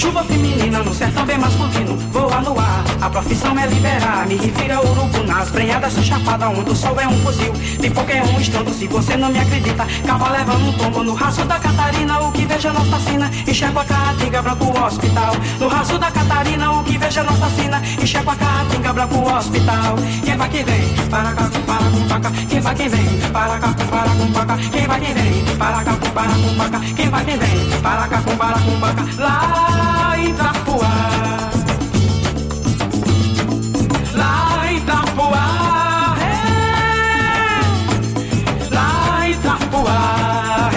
[0.00, 2.82] Chuva feminina no sertão bem masculino, voa no ar.
[3.02, 7.06] A profissão é liberar, me revira urubu nas brenhadas sem chapada, onde o sol é
[7.06, 7.52] um fuzil.
[7.78, 9.86] Pipoca é um estrondo, se você não me acredita.
[10.06, 13.30] Cava levando um tombo no raço da Catarina, o que veja não fascina.
[13.46, 15.34] Enxergo a caatinga branco hospital.
[15.60, 17.82] No raço da Catarina, o que veja não fascina.
[18.02, 19.96] Enxergo a caatinga branco hospital.
[20.24, 20.94] Quem vai que vem?
[21.10, 22.30] Para cá, para com paca.
[22.48, 23.30] Quem vai quem vem?
[23.30, 24.56] Para cá, para com paca.
[24.56, 25.56] Quem vai quem vem?
[25.58, 26.80] Para cá, para com paca.
[26.96, 27.80] Quem vai quem vem?
[27.82, 29.04] Para cá, para com paca.
[29.18, 30.94] Lá em Itapuá.
[34.14, 35.46] Lá em Itapuá.
[36.20, 36.22] é.
[38.74, 39.98] Lá em Itapuá.
[40.74, 40.76] é,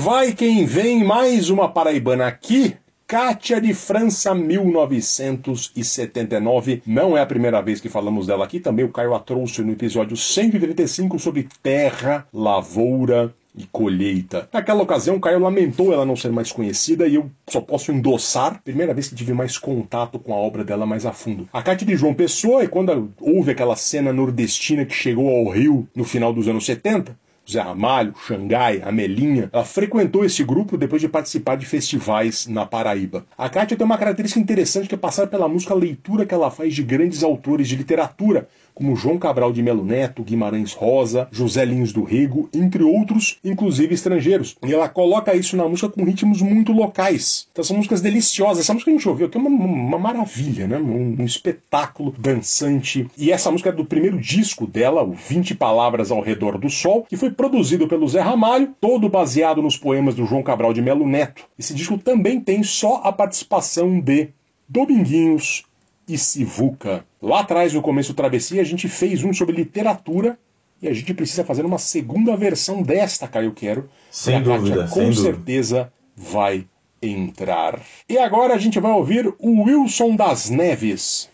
[0.00, 2.74] vai, quem vem, mais uma paraibana aqui.
[3.06, 6.82] Kátia de França, 1979.
[6.86, 9.72] Não é a primeira vez que falamos dela aqui, também o Caio a trouxe no
[9.72, 14.48] episódio 135 sobre terra, lavoura e colheita.
[14.50, 18.62] Naquela ocasião, o Caio lamentou ela não ser mais conhecida e eu só posso endossar.
[18.64, 21.46] Primeira vez que tive mais contato com a obra dela mais a fundo.
[21.52, 25.86] A Cátia de João Pessoa, e quando houve aquela cena nordestina que chegou ao Rio
[25.94, 27.14] no final dos anos 70,
[27.50, 33.26] Zé Ramalho, Xangai, Amelinha, ela frequentou esse grupo depois de participar de festivais na Paraíba.
[33.36, 36.50] A Kátia tem uma característica interessante que é passar pela música a leitura que ela
[36.50, 38.48] faz de grandes autores de literatura,
[38.80, 44.56] como João Cabral de Melo Neto, Guimarães Rosa, José do Rego, entre outros, inclusive estrangeiros.
[44.66, 47.46] E ela coloca isso na música com ritmos muito locais.
[47.52, 48.64] Então são músicas deliciosas.
[48.64, 50.78] Essa música que a gente ouviu aqui é uma, uma maravilha, né?
[50.78, 53.06] Um, um espetáculo dançante.
[53.18, 57.04] E essa música é do primeiro disco dela, o 20 Palavras ao Redor do Sol,
[57.06, 61.06] que foi produzido pelo Zé Ramalho, todo baseado nos poemas do João Cabral de Melo
[61.06, 61.44] Neto.
[61.58, 64.30] Esse disco também tem só a participação de
[64.66, 65.64] Dominguinhos
[66.10, 67.04] e Sivuca.
[67.22, 70.38] Lá atrás, no começo do Travessia, a gente fez um sobre literatura
[70.82, 73.88] e a gente precisa fazer uma segunda versão desta, Caio Quero.
[74.10, 75.22] Sem E a Kátia, dúvida, com sem dúvida.
[75.22, 76.66] certeza vai
[77.02, 77.80] entrar.
[78.08, 81.29] E agora a gente vai ouvir o Wilson das Neves.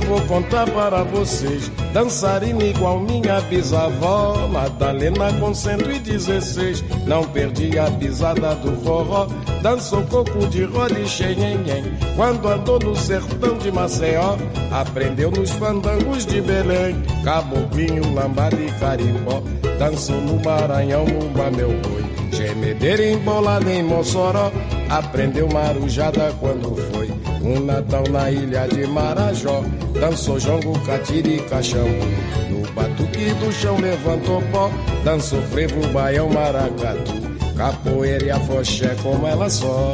[0.00, 1.70] Vou contar para vocês.
[1.92, 6.84] Dançarina igual minha bisavó, Madalena com 116.
[7.06, 9.26] Não perdi a pisada do forró,
[9.62, 11.84] dançou coco de roda e xenhenhen.
[12.16, 14.36] Quando andou no sertão de Maceió,
[14.70, 17.02] aprendeu nos fandangos de Belém.
[17.24, 19.42] Caboclinho, lambada e carimbó,
[19.78, 22.04] dançou no Maranhão, mumba meu boi.
[22.32, 24.50] Gemedeira embolada em Mossoró,
[24.88, 27.19] aprendeu marujada quando foi.
[27.42, 29.64] Um Natal na ilha de Marajó,
[29.98, 32.06] dançou jongo, catira e caxambu.
[32.50, 34.70] No batuque do chão levantou pó,
[35.04, 37.12] dançou frevo, baião, maracatu.
[37.56, 39.92] Capoeira e afoxé como ela só.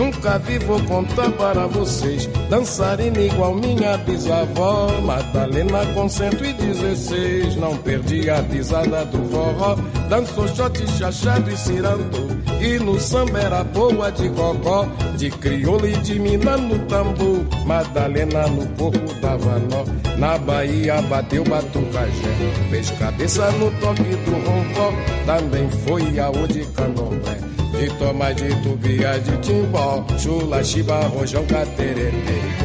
[0.00, 2.26] Nunca vi, vou contar para vocês.
[2.48, 7.56] Dançarina igual minha bisavó, Madalena com 116.
[7.56, 9.76] Não perdi a pisada do forró,
[10.08, 12.40] dançou shot, chachado e cirando.
[12.62, 14.88] E no samba era boa de gogó,
[15.18, 17.44] de crioula e de mina no tambor.
[17.66, 19.84] Madalena no corpo dava nó,
[20.16, 22.54] na Bahia bateu batucajé.
[22.70, 24.94] Fez cabeça no toque do roncó,
[25.26, 27.49] também foi a de candomblé.
[27.80, 32.14] De toma de tubia de timbó, chula, chiba, rojão, caterete.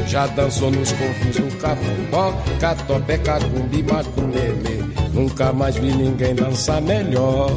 [0.09, 4.83] Já dançou nos confins do cafumbó, catopé, cacumbi, maculele.
[5.13, 7.49] Nunca mais vi ninguém dançar melhor.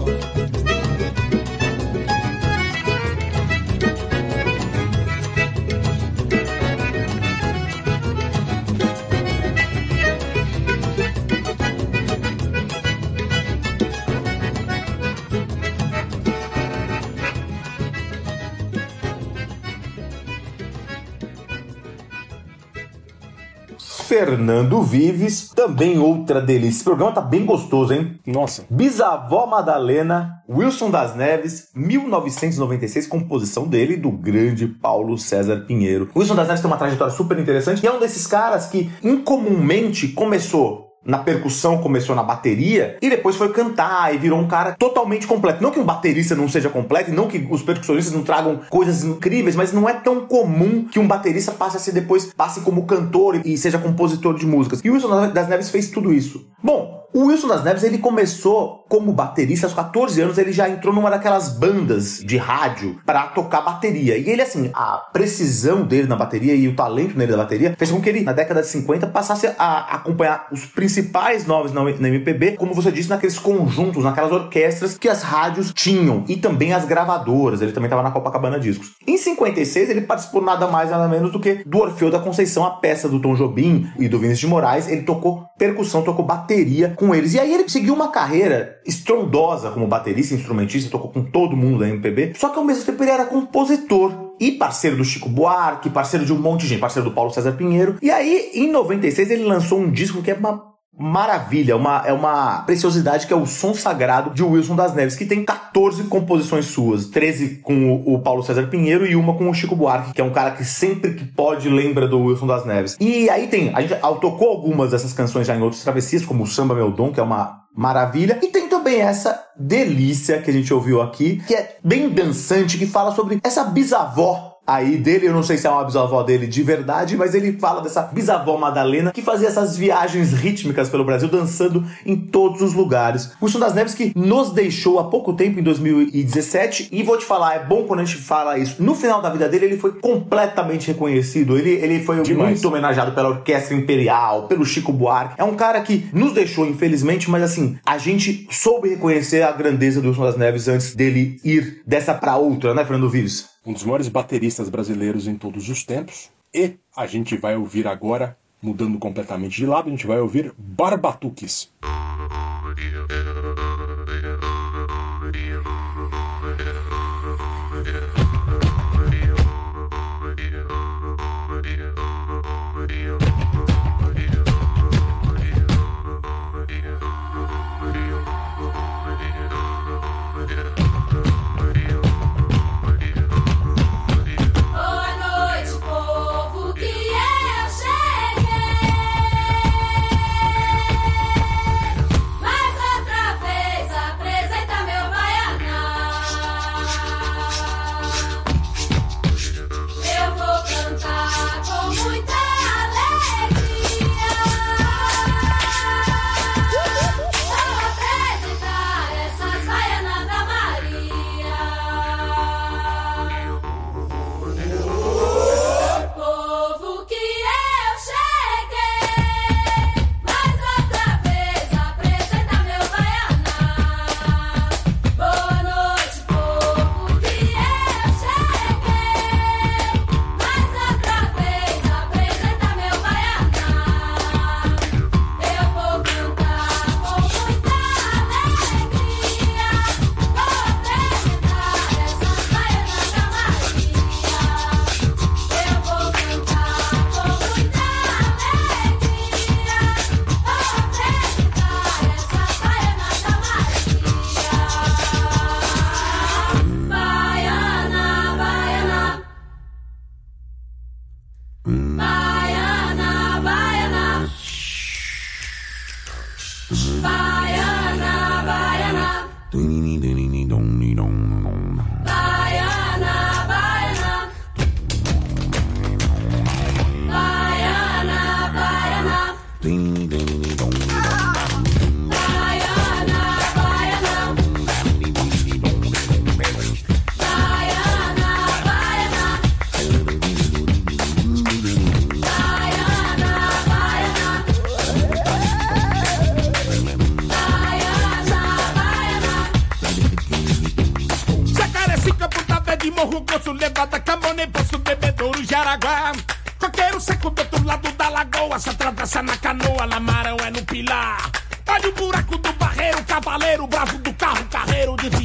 [24.18, 26.78] Fernando Vives, também outra delícia.
[26.78, 28.18] Esse programa tá bem gostoso, hein?
[28.26, 28.64] Nossa.
[28.68, 36.10] Bisavó Madalena, Wilson das Neves, 1996, composição dele do grande Paulo César Pinheiro.
[36.16, 40.08] Wilson das Neves tem uma trajetória super interessante e é um desses caras que incomumente
[40.08, 45.26] começou na percussão, começou na bateria e depois foi cantar e virou um cara totalmente
[45.26, 45.62] completo.
[45.62, 49.56] Não que um baterista não seja completo, não que os percussionistas não tragam coisas incríveis,
[49.56, 53.40] mas não é tão comum que um baterista passe a ser depois, passe como cantor
[53.44, 54.80] e seja compositor de músicas.
[54.84, 56.46] E o Wilson das Neves fez tudo isso.
[56.62, 60.94] Bom, o Wilson das Neves, ele começou como baterista aos 14 anos, ele já entrou
[60.94, 64.16] numa daquelas bandas de rádio para tocar bateria.
[64.18, 67.90] E ele, assim, a precisão dele na bateria e o talento nele da bateria fez
[67.90, 72.56] com que ele, na década de 50, passasse a acompanhar os principais nomes na MPB,
[72.56, 77.62] como você disse, naqueles conjuntos, naquelas orquestras que as rádios tinham e também as gravadoras.
[77.62, 78.92] Ele também estava na Copacabana Discos.
[79.06, 82.70] Em 56, ele participou nada mais nada menos do que do Orfeu da Conceição, a
[82.70, 84.88] peça do Tom Jobim e do Vinícius de Moraes.
[84.88, 87.34] Ele tocou percussão, tocou bateria com eles.
[87.34, 91.88] E aí ele seguiu uma carreira estrondosa como baterista, instrumentista, tocou com todo mundo da
[91.88, 92.32] MPB.
[92.36, 96.32] Só que ao mesmo tempo ele era compositor e parceiro do Chico Buarque, parceiro de
[96.32, 97.96] um monte de gente, parceiro do Paulo César Pinheiro.
[98.02, 100.67] E aí, em 96, ele lançou um disco que é uma
[100.98, 105.24] maravilha, uma, é uma preciosidade que é o Som Sagrado de Wilson das Neves, que
[105.24, 109.54] tem 14 composições suas, 13 com o, o, Paulo César Pinheiro e uma com o
[109.54, 112.96] Chico Buarque, que é um cara que sempre que pode lembra do Wilson das Neves.
[112.98, 116.46] E aí tem, a gente tocou algumas dessas canções já em outras travessias, como o
[116.46, 120.74] Samba Meu Dom, que é uma maravilha, e tem também essa delícia que a gente
[120.74, 125.42] ouviu aqui, que é bem dançante, que fala sobre essa bisavó aí dele, eu não
[125.42, 129.22] sei se é uma bisavó dele de verdade, mas ele fala dessa bisavó Madalena que
[129.22, 133.32] fazia essas viagens rítmicas pelo Brasil, dançando em todos os lugares.
[133.42, 137.54] Wilson das Neves que nos deixou há pouco tempo, em 2017, e vou te falar,
[137.54, 138.82] é bom quando a gente fala isso.
[138.82, 142.50] No final da vida dele, ele foi completamente reconhecido, ele, ele foi Demais.
[142.50, 145.34] muito homenageado pela Orquestra Imperial, pelo Chico Buarque.
[145.38, 150.02] É um cara que nos deixou, infelizmente, mas assim, a gente soube reconhecer a grandeza
[150.02, 153.57] do Wilson das Neves antes dele ir dessa pra outra, né, Fernando Vives?
[153.64, 156.30] Um dos maiores bateristas brasileiros em todos os tempos.
[156.52, 161.70] E a gente vai ouvir agora, mudando completamente de lado, a gente vai ouvir Barbatuques.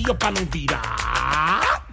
[0.04, 1.84] dia pra não virar.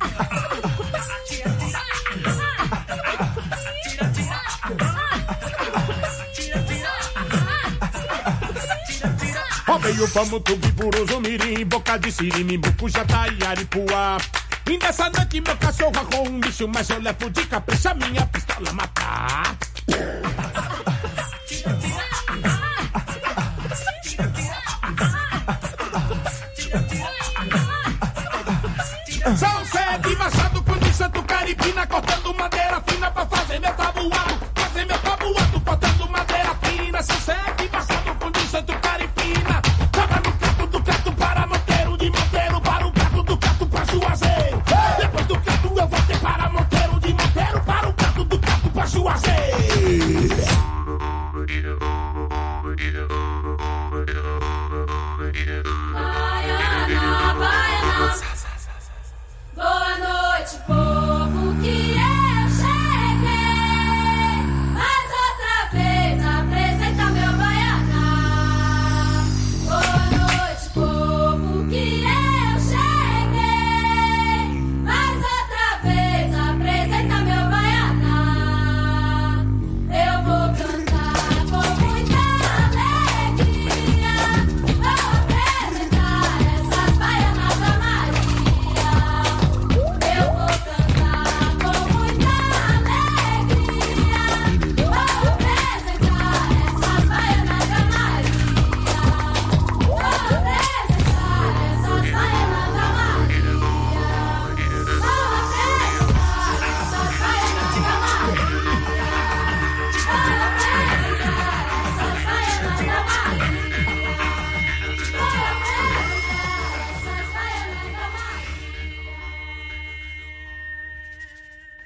[9.67, 14.19] Roubei o pamutubi, buruzu, mirim, boca de siri, já tá e aripuá.
[14.67, 18.73] Ainda essa noite meu cachorro arrumou um bicho, mas eu levo de capricha minha pistola
[18.73, 19.57] matar.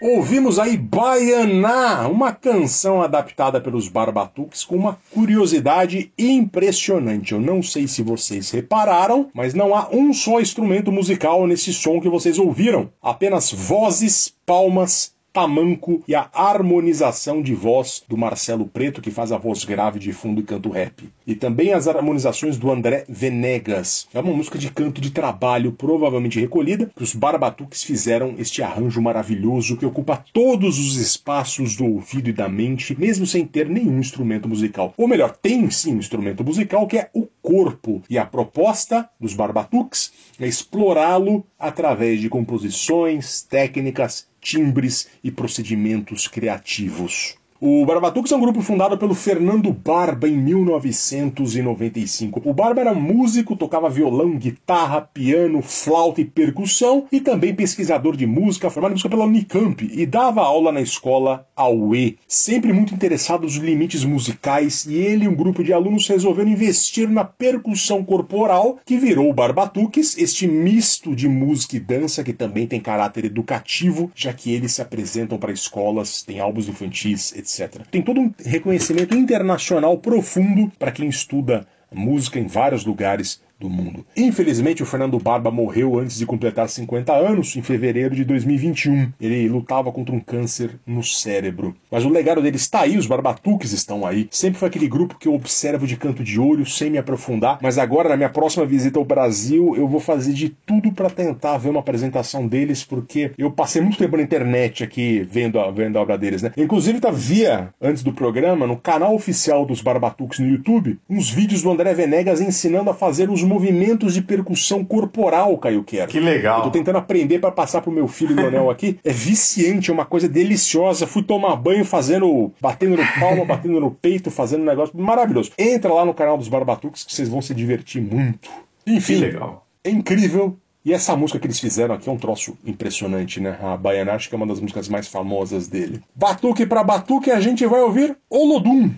[0.06, 7.32] Ouvimos aí Baianá, uma canção adaptada pelos Barbatuques com uma curiosidade impressionante.
[7.32, 12.02] Eu não sei se vocês repararam, mas não há um só instrumento musical nesse som
[12.02, 12.92] que vocês ouviram.
[13.02, 19.36] Apenas vozes, palmas, tamanco e a harmonização de voz do Marcelo Preto, que faz a
[19.36, 21.08] voz grave de fundo e canto rap.
[21.26, 24.06] E também as harmonizações do André Venegas.
[24.14, 29.02] É uma música de canto de trabalho, provavelmente recolhida, que os Barbatuques fizeram este arranjo
[29.02, 33.98] maravilhoso que ocupa todos os espaços do ouvido e da mente, mesmo sem ter nenhum
[33.98, 34.94] instrumento musical.
[34.96, 38.00] Ou melhor, tem sim um instrumento musical que é o corpo.
[38.08, 47.34] E a proposta dos Barbatuques é explorá-lo através de composições, técnicas, timbres e procedimentos criativos.
[47.60, 52.42] O Barbatuques é um grupo fundado pelo Fernando Barba em 1995.
[52.44, 58.26] O Barba era músico, tocava violão, guitarra, piano, flauta e percussão e também pesquisador de
[58.26, 62.18] música, formado em música pela Unicamp e dava aula na escola AUE.
[62.26, 67.08] Sempre muito interessado nos limites musicais e ele e um grupo de alunos resolveram investir
[67.08, 72.66] na percussão corporal que virou o Barbatuques, este misto de música e dança que também
[72.66, 77.43] tem caráter educativo, já que eles se apresentam para escolas, têm álbuns infantis, etc.
[77.90, 84.04] Tem todo um reconhecimento internacional profundo para quem estuda música em vários lugares do mundo.
[84.16, 89.12] Infelizmente, o Fernando Barba morreu antes de completar 50 anos, em fevereiro de 2021.
[89.20, 91.74] Ele lutava contra um câncer no cérebro.
[91.90, 94.28] Mas o legado dele está aí, os Barbatuques estão aí.
[94.30, 97.58] Sempre foi aquele grupo que eu observo de canto de olho, sem me aprofundar.
[97.62, 101.58] Mas agora, na minha próxima visita ao Brasil, eu vou fazer de tudo para tentar
[101.58, 105.96] ver uma apresentação deles, porque eu passei muito tempo na internet aqui vendo a, vendo
[105.96, 106.52] a obra deles, né?
[106.56, 111.62] Inclusive, tá via, antes do programa, no canal oficial dos Barbatuques no YouTube, uns vídeos
[111.62, 116.10] do André Venegas ensinando a fazer os movimentos de percussão corporal, Caio Quero.
[116.10, 116.58] Que legal.
[116.58, 118.98] Eu tô tentando aprender para passar pro meu filho Leonel aqui.
[119.04, 121.06] É viciante, é uma coisa deliciosa.
[121.06, 125.52] Fui tomar banho fazendo, batendo no palmo, batendo no peito, fazendo um negócio maravilhoso.
[125.58, 128.50] Entra lá no canal dos Barbatuques que vocês vão se divertir muito.
[128.86, 129.66] Enfim, Que legal.
[129.84, 130.56] é incrível.
[130.84, 133.58] E essa música que eles fizeram aqui é um troço impressionante, né?
[133.62, 136.02] A Baiana acho que é uma das músicas mais famosas dele.
[136.14, 138.90] Batuque pra batuque, a gente vai ouvir Olodum.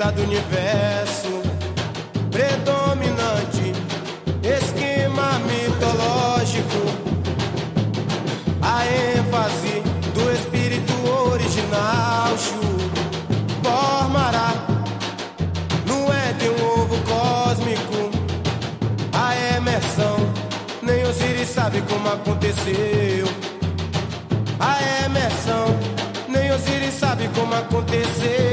[0.00, 1.42] Infinita do universo,
[2.30, 3.72] predominante,
[4.42, 6.80] esquema mitológico,
[8.62, 9.82] a ênfase
[10.14, 10.92] do espírito
[11.30, 12.60] original, Shu,
[13.62, 14.54] Bormará,
[15.86, 18.10] no é de um ovo cósmico,
[19.12, 20.16] a emersão,
[20.82, 23.26] nem Osiris sabe como aconteceu.
[24.58, 25.66] A emersão,
[26.28, 28.49] nem Osiris sabe como aconteceu.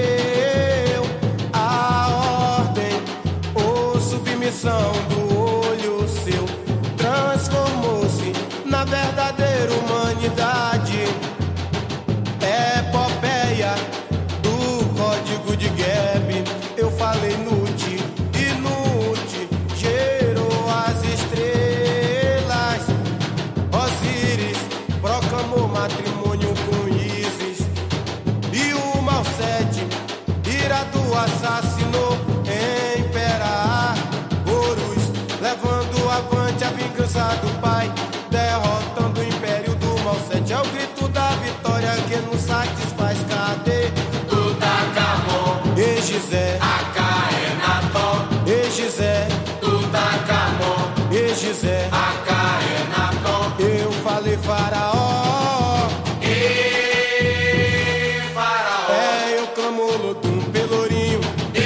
[51.60, 51.90] Gizé.
[51.92, 55.88] Acaenaton, Eu falei faraó.
[56.22, 61.20] e Faraó, É, eu clamo Lodum Pelourinho.
[61.56, 61.60] e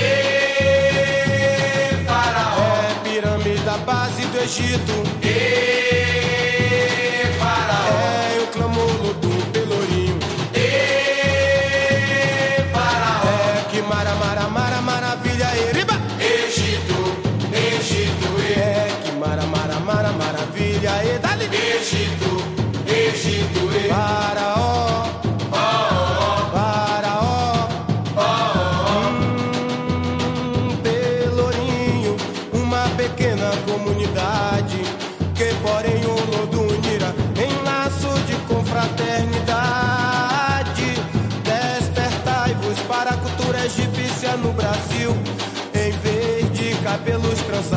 [2.05, 5.10] Faraó, É pirâmide da base do Egito.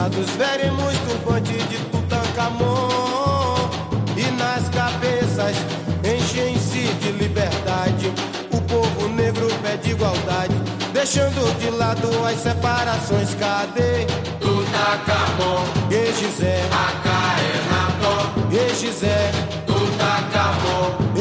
[0.04, 3.70] Trançados, veremos turbante de Tutankhamon.
[4.16, 5.56] E nas cabeças
[6.04, 8.12] enchem-se de liberdade.
[8.52, 10.54] O povo negro pede igualdade,
[10.92, 13.34] deixando de lado as separações.
[13.34, 14.06] Cadê?
[14.40, 19.30] Tutankhamon, E Gizé, Acaenaton, E Gizé,
[19.66, 21.14] Tutankhamon,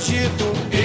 [0.00, 0.79] Egito.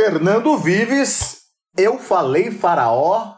[0.00, 1.38] Fernando Vives,
[1.76, 3.37] eu falei faraó.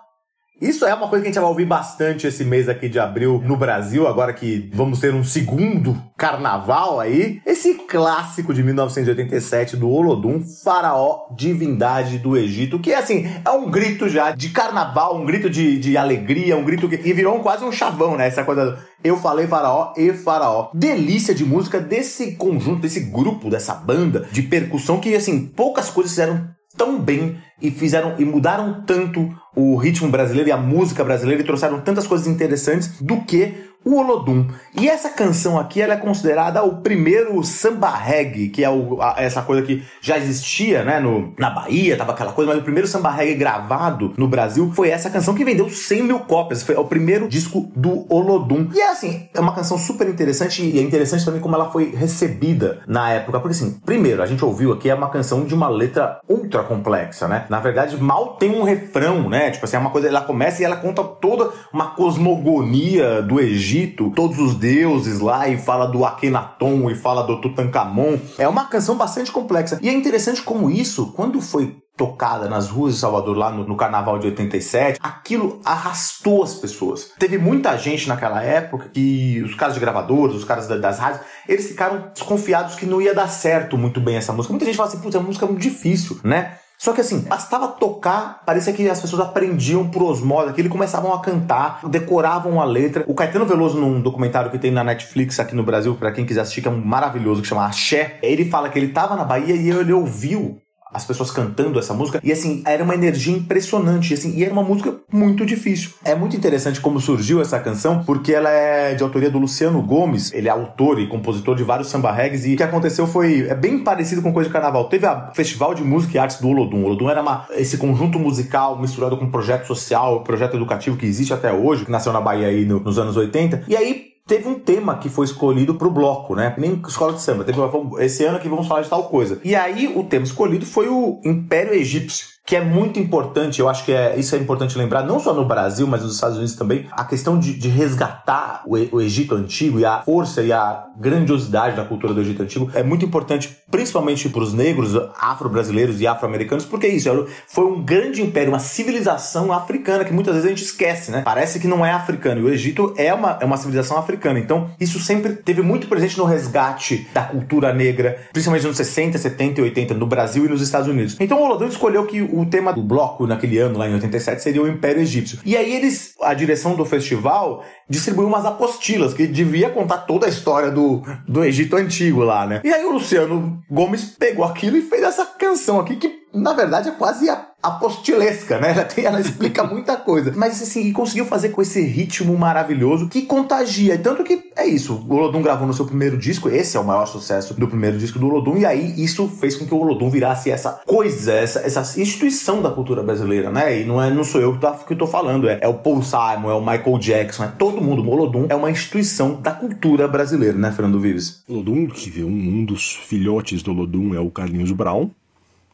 [0.61, 3.43] Isso é uma coisa que a gente vai ouvir bastante esse mês aqui de abril
[3.47, 7.41] no Brasil, agora que vamos ter um segundo carnaval aí.
[7.47, 14.07] Esse clássico de 1987 do Olodum, Faraó, Divindade do Egito, que assim, é um grito
[14.09, 17.73] já de carnaval, um grito de, de alegria, um grito que e virou quase um
[17.73, 18.27] chavão, né?
[18.27, 20.71] Essa coisa do eu falei faraó e faraó.
[20.75, 26.13] Delícia de música desse conjunto, desse grupo, dessa banda de percussão que assim, poucas coisas
[26.13, 31.43] fizeram tão bem e fizeram e mudaram tanto o ritmo brasileiro e a música brasileira
[31.43, 34.47] e trouxeram tantas coisas interessantes do que o Olodum.
[34.79, 39.15] E essa canção aqui ela é considerada o primeiro samba reggae, que é o- a-
[39.17, 42.87] essa coisa que já existia, né, no, na Bahia, tava aquela coisa, mas o primeiro
[42.87, 46.85] samba reggae gravado no Brasil foi essa canção que vendeu 100 mil cópias, foi o
[46.85, 48.69] primeiro disco do Olodum.
[48.75, 51.95] E é assim, é uma canção super interessante e é interessante também como ela foi
[51.97, 55.71] recebida na época, porque assim, primeiro, a gente ouviu aqui é uma canção de uma
[55.71, 57.47] letra ultra complexa, né?
[57.49, 59.40] Na verdade, mal tem um refrão, né?
[59.49, 64.11] Tipo assim, é uma coisa, ela começa e ela conta toda uma cosmogonia do Egito,
[64.17, 68.19] todos os deuses lá, e fala do Akhenaton, e fala do Tutankhamon.
[68.39, 69.79] É uma canção bastante complexa.
[69.81, 73.77] E é interessante como isso, quando foi tocada nas ruas de Salvador lá no, no
[73.77, 77.13] carnaval de 87, aquilo arrastou as pessoas.
[77.19, 81.21] Teve muita gente naquela época que os caras de gravadoras, os caras da- das rádios,
[81.47, 84.51] eles ficaram desconfiados que não ia dar certo muito bem essa música.
[84.51, 86.55] Muita gente fala assim, putz, é uma música muito difícil, né?
[86.81, 91.21] Só que assim, bastava tocar, parecia que as pessoas aprendiam por osmose aquilo começavam a
[91.21, 93.05] cantar, decoravam a letra.
[93.07, 96.41] O Caetano Veloso, num documentário que tem na Netflix aqui no Brasil, pra quem quiser
[96.41, 99.55] assistir, que é um maravilhoso, que chama Axé, ele fala que ele tava na Bahia
[99.55, 100.59] e ele ouviu
[100.93, 104.63] as pessoas cantando essa música e assim, era uma energia impressionante assim, e era uma
[104.63, 105.91] música muito difícil.
[106.05, 110.33] É muito interessante como surgiu essa canção, porque ela é de autoria do Luciano Gomes,
[110.33, 113.55] ele é autor e compositor de vários samba regs e o que aconteceu foi é
[113.55, 114.85] bem parecido com coisa de carnaval.
[114.89, 116.83] Teve o Festival de Música e Artes do Olodum.
[116.83, 121.33] O Olodum era uma, esse conjunto musical misturado com projeto social, projeto educativo que existe
[121.33, 123.65] até hoje, que nasceu na Bahia aí no- nos anos 80.
[123.69, 126.53] E aí teve um tema que foi escolhido pro bloco, né?
[126.53, 127.43] Que Nem escola de samba.
[127.43, 127.59] Teve,
[127.99, 129.41] esse ano aqui vamos falar de tal coisa.
[129.43, 132.29] E aí o tema escolhido foi o Império Egípcio.
[132.51, 135.45] Que é muito importante, eu acho que é, isso é importante lembrar, não só no
[135.45, 139.79] Brasil, mas nos Estados Unidos também, a questão de, de resgatar o, o Egito Antigo
[139.79, 144.29] e a força e a grandiosidade da cultura do Egito Antigo é muito importante, principalmente
[144.29, 149.53] para os negros, afro-brasileiros e afro-americanos, porque isso era- foi um grande império, uma civilização
[149.53, 151.23] africana que muitas vezes a gente esquece, né?
[151.25, 154.69] Parece que não é africano, e o Egito é uma, é uma civilização africana, então
[154.81, 159.61] isso sempre teve muito presente no resgate da cultura negra, principalmente nos anos 60, 70
[159.61, 161.17] e 80, no Brasil e nos Estados Unidos.
[161.21, 164.63] Então o Olodum escolheu que o tema do bloco naquele ano, lá em 87, seria
[164.63, 165.39] o Império Egípcio.
[165.45, 170.29] E aí eles, a direção do festival, distribuiu umas apostilas que devia contar toda a
[170.29, 172.61] história do, do Egito Antigo lá, né?
[172.65, 176.89] E aí o Luciano Gomes pegou aquilo e fez essa canção aqui que na verdade
[176.89, 177.29] é quase
[177.63, 178.71] apostilesca, né?
[178.81, 180.33] Ela, tem- ela explica muita coisa.
[180.35, 183.99] Mas assim, conseguiu fazer com esse ritmo maravilhoso que contagia.
[183.99, 184.95] Tanto que é isso.
[185.09, 188.19] O Olodum gravou no seu primeiro disco, esse é o maior sucesso do primeiro disco
[188.19, 192.01] do Olodum, e aí isso fez com que o Olodum virasse essa coisa, essa, essa
[192.01, 193.81] instituição da cultura brasileira, né?
[193.81, 196.03] E não, é, não sou eu que, tá, que tô falando, é, é o Paul
[196.03, 198.03] Simon, é o Michael Jackson, é todo mundo.
[198.03, 201.43] O Olodum é uma instituição da cultura brasileira, né, Fernando Vives?
[201.49, 205.11] Lodum, que um, um dos filhotes do Lodum é o Carlinhos Brown,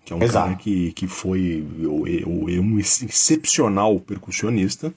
[0.07, 0.47] que é um Exato.
[0.47, 1.67] cara que, que foi
[2.57, 4.95] um excepcional percussionista,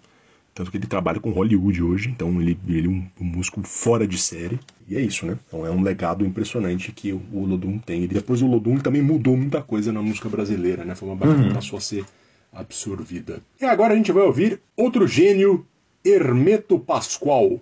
[0.54, 4.08] tanto que ele trabalha com Hollywood hoje, então ele, ele é um, um músico fora
[4.08, 5.38] de série, e é isso, né?
[5.48, 8.04] Então é um legado impressionante que o, o Lodum tem.
[8.04, 10.96] E depois o Lodum também mudou muita coisa na música brasileira, né?
[10.96, 11.48] Foi uma banda Uhum.
[11.50, 12.06] que passou a ser
[12.54, 13.42] absorvida.
[13.60, 15.66] E agora a gente vai ouvir outro gênio,
[16.06, 17.60] Hermeto Pascoal.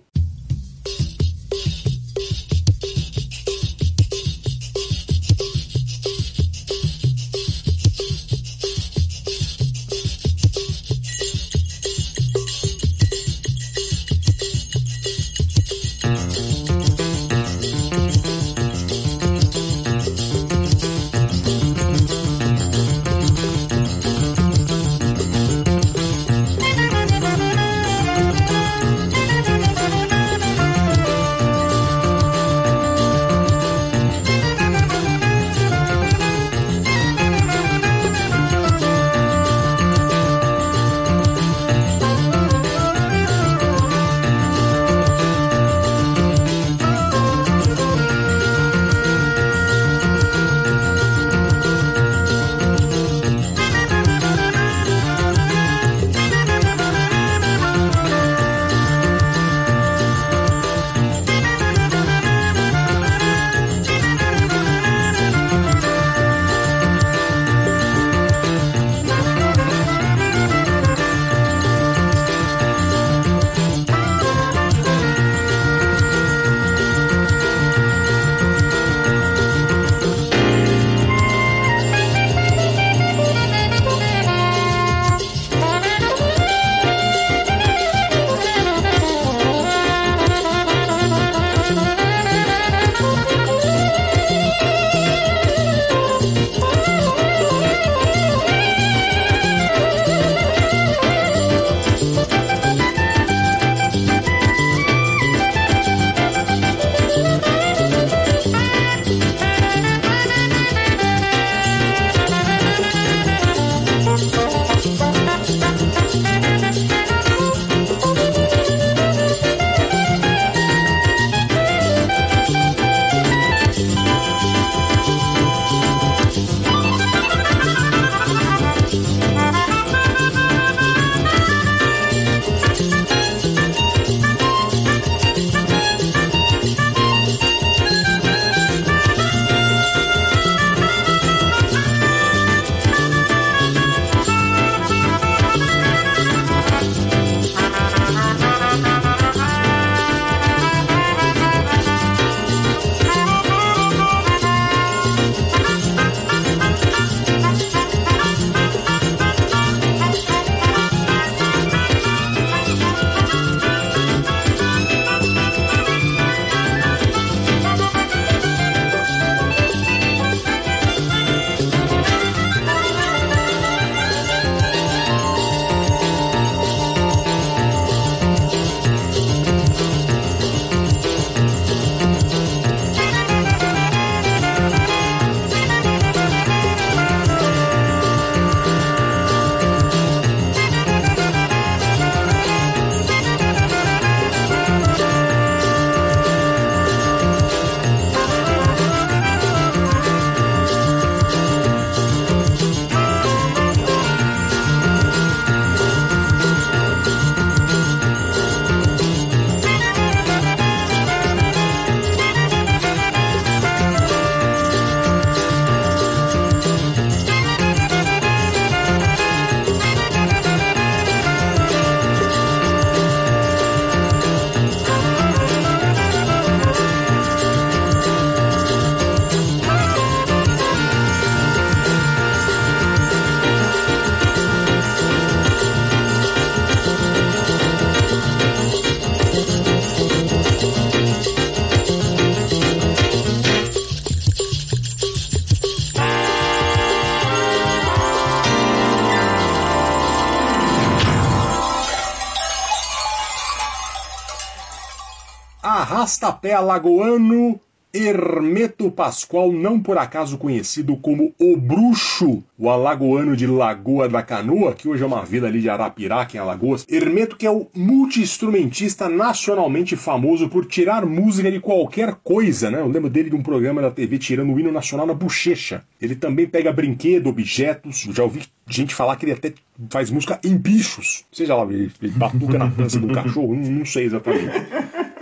[255.62, 257.60] Arrastapé alagoano
[257.92, 264.74] Hermeto Pascoal, não por acaso conhecido como o Bruxo, o alagoano de Lagoa da Canoa,
[264.74, 266.86] que hoje é uma vila ali de Arapiraca, em Alagoas.
[266.86, 272.78] Hermeto que é o multi-instrumentista nacionalmente famoso por tirar música de qualquer coisa, né?
[272.78, 275.82] Eu lembro dele de um programa da TV tirando o hino nacional na bochecha.
[276.00, 279.54] Ele também pega brinquedo, objetos, já ouvi gente falar que ele até
[279.90, 281.24] faz música em bichos.
[281.32, 284.52] Seja lá, ele batuca na pança do cachorro, não, não sei exatamente.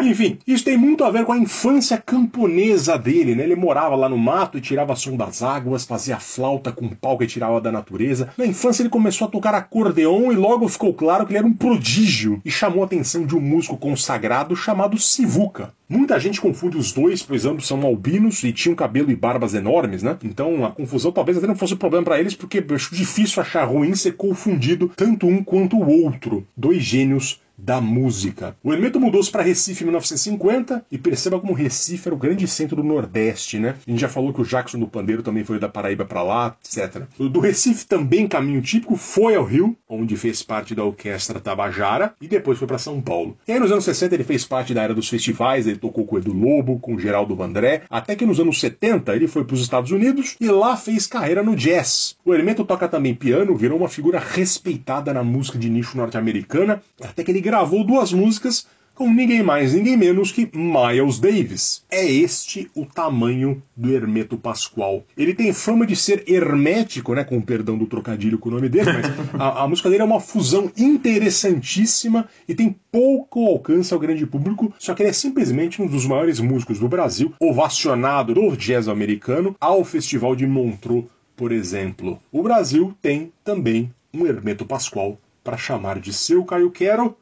[0.00, 3.44] Enfim, isso tem muito a ver com a infância camponesa dele, né?
[3.44, 7.26] Ele morava lá no mato e tirava som das águas, fazia flauta com pau que
[7.26, 8.28] tirava da natureza.
[8.36, 11.52] Na infância ele começou a tocar acordeon e logo ficou claro que ele era um
[11.52, 15.72] prodígio e chamou a atenção de um músico consagrado chamado Sivuca.
[15.88, 20.02] Muita gente confunde os dois, pois ambos são albinos e tinham cabelo e barbas enormes,
[20.02, 20.16] né?
[20.24, 23.94] Então a confusão talvez até não fosse problema para eles, porque acho difícil achar ruim
[23.94, 26.46] ser confundido tanto um quanto o outro.
[26.56, 28.56] Dois gênios da música.
[28.62, 32.76] O Hermeto mudou-se para Recife em 1950 e perceba como Recife era o grande centro
[32.76, 33.76] do Nordeste, né?
[33.86, 36.56] A gente já falou que o Jackson do Pandeiro também foi da Paraíba para lá,
[36.64, 37.02] etc.
[37.18, 42.28] Do Recife também caminho típico foi ao Rio, onde fez parte da orquestra Tabajara e
[42.28, 43.36] depois foi para São Paulo.
[43.46, 46.18] E aí nos anos 60 ele fez parte da era dos festivais, ele tocou com
[46.18, 49.90] Edu Lobo, com Geraldo Vandré, até que nos anos 70 ele foi para os Estados
[49.90, 52.16] Unidos e lá fez carreira no jazz.
[52.24, 57.22] O Hermeto toca também piano, virou uma figura respeitada na música de nicho norte-americana, até
[57.22, 61.84] que ele gravou duas músicas com ninguém mais, ninguém menos que Miles Davis.
[61.88, 65.04] É este o tamanho do Hermeto Pascoal.
[65.16, 68.68] Ele tem fama de ser hermético, né, com o perdão do trocadilho com o nome
[68.68, 69.06] dele, mas
[69.40, 74.74] a, a música dele é uma fusão interessantíssima e tem pouco alcance ao grande público,
[74.76, 79.54] só que ele é simplesmente um dos maiores músicos do Brasil, ovacionado do jazz americano
[79.60, 82.18] ao Festival de Montreux, por exemplo.
[82.32, 87.14] O Brasil tem também um Hermeto Pascoal para chamar de seu Caio Quero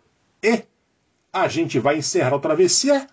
[0.45, 0.63] e
[1.33, 3.07] a gente vai encerrar a travessia